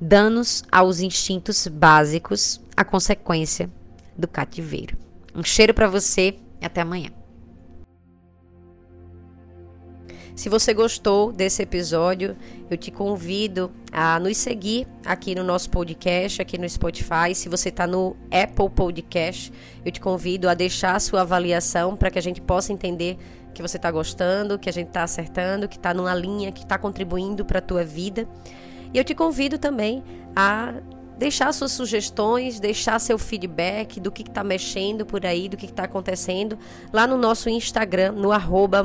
danos 0.00 0.62
aos 0.70 1.00
instintos 1.00 1.66
básicos, 1.66 2.60
a 2.76 2.84
consequência 2.84 3.70
do 4.16 4.28
cativeiro. 4.28 4.96
Um 5.34 5.42
cheiro 5.42 5.72
para 5.72 5.88
você 5.88 6.36
e 6.60 6.66
até 6.66 6.80
amanhã. 6.80 7.10
Se 10.38 10.48
você 10.48 10.72
gostou 10.72 11.32
desse 11.32 11.62
episódio, 11.62 12.36
eu 12.70 12.76
te 12.76 12.92
convido 12.92 13.72
a 13.90 14.20
nos 14.20 14.36
seguir 14.36 14.86
aqui 15.04 15.34
no 15.34 15.42
nosso 15.42 15.68
podcast, 15.68 16.40
aqui 16.40 16.56
no 16.56 16.68
Spotify. 16.68 17.34
Se 17.34 17.48
você 17.48 17.70
está 17.70 17.88
no 17.88 18.16
Apple 18.30 18.70
Podcast, 18.70 19.52
eu 19.84 19.90
te 19.90 20.00
convido 20.00 20.48
a 20.48 20.54
deixar 20.54 20.94
a 20.94 21.00
sua 21.00 21.22
avaliação 21.22 21.96
para 21.96 22.08
que 22.08 22.20
a 22.20 22.22
gente 22.22 22.40
possa 22.40 22.72
entender 22.72 23.18
que 23.58 23.62
você 23.62 23.76
está 23.76 23.90
gostando, 23.90 24.56
que 24.56 24.68
a 24.68 24.72
gente 24.72 24.86
está 24.86 25.02
acertando, 25.02 25.68
que 25.68 25.76
está 25.76 25.92
numa 25.92 26.14
linha 26.14 26.52
que 26.52 26.62
está 26.62 26.78
contribuindo 26.78 27.44
para 27.44 27.58
a 27.58 27.62
tua 27.62 27.82
vida. 27.82 28.28
E 28.94 28.98
eu 28.98 29.02
te 29.02 29.16
convido 29.16 29.58
também 29.58 30.04
a 30.36 30.74
deixar 31.18 31.52
suas 31.52 31.72
sugestões, 31.72 32.60
deixar 32.60 33.00
seu 33.00 33.18
feedback 33.18 33.98
do 33.98 34.12
que 34.12 34.22
está 34.22 34.44
mexendo 34.44 35.04
por 35.04 35.26
aí, 35.26 35.48
do 35.48 35.56
que 35.56 35.66
está 35.66 35.82
acontecendo 35.84 36.56
lá 36.92 37.04
no 37.04 37.18
nosso 37.18 37.50
Instagram, 37.50 38.12
no 38.12 38.30
arroba 38.30 38.80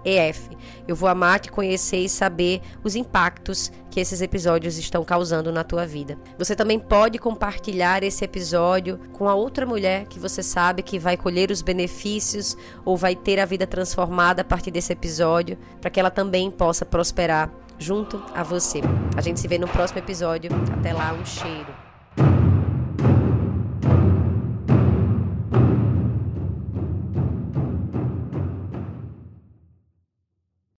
multiplique.ef. 0.00 0.50
Eu 0.86 0.96
vou 0.96 1.08
amar 1.08 1.40
te 1.40 1.50
conhecer 1.50 1.98
e 1.98 2.08
saber 2.08 2.60
os 2.82 2.96
impactos 2.96 3.70
que 3.90 4.00
esses 4.00 4.20
episódios 4.20 4.78
estão 4.78 5.04
causando 5.04 5.52
na 5.52 5.64
tua 5.64 5.86
vida. 5.86 6.18
Você 6.38 6.54
também 6.54 6.78
pode 6.78 7.18
compartilhar 7.18 8.02
esse 8.02 8.24
episódio 8.24 8.98
com 9.12 9.28
a 9.28 9.34
outra 9.34 9.66
mulher 9.66 10.06
que 10.06 10.18
você 10.18 10.42
sabe 10.42 10.82
que 10.82 10.98
vai 10.98 11.16
colher 11.16 11.50
os 11.50 11.62
benefícios 11.62 12.56
ou 12.84 12.96
vai 12.96 13.14
ter 13.14 13.38
a 13.38 13.44
vida 13.44 13.66
transformada 13.66 14.42
a 14.42 14.44
partir 14.44 14.70
desse 14.70 14.92
episódio, 14.92 15.58
para 15.80 15.90
que 15.90 15.98
ela 15.98 16.10
também 16.10 16.50
possa 16.50 16.84
prosperar 16.84 17.50
junto 17.78 18.22
a 18.34 18.42
você. 18.42 18.80
A 19.16 19.20
gente 19.20 19.40
se 19.40 19.48
vê 19.48 19.58
no 19.58 19.68
próximo 19.68 19.98
episódio. 19.98 20.50
Até 20.78 20.92
lá, 20.92 21.12
um 21.12 21.24
cheiro. 21.24 21.79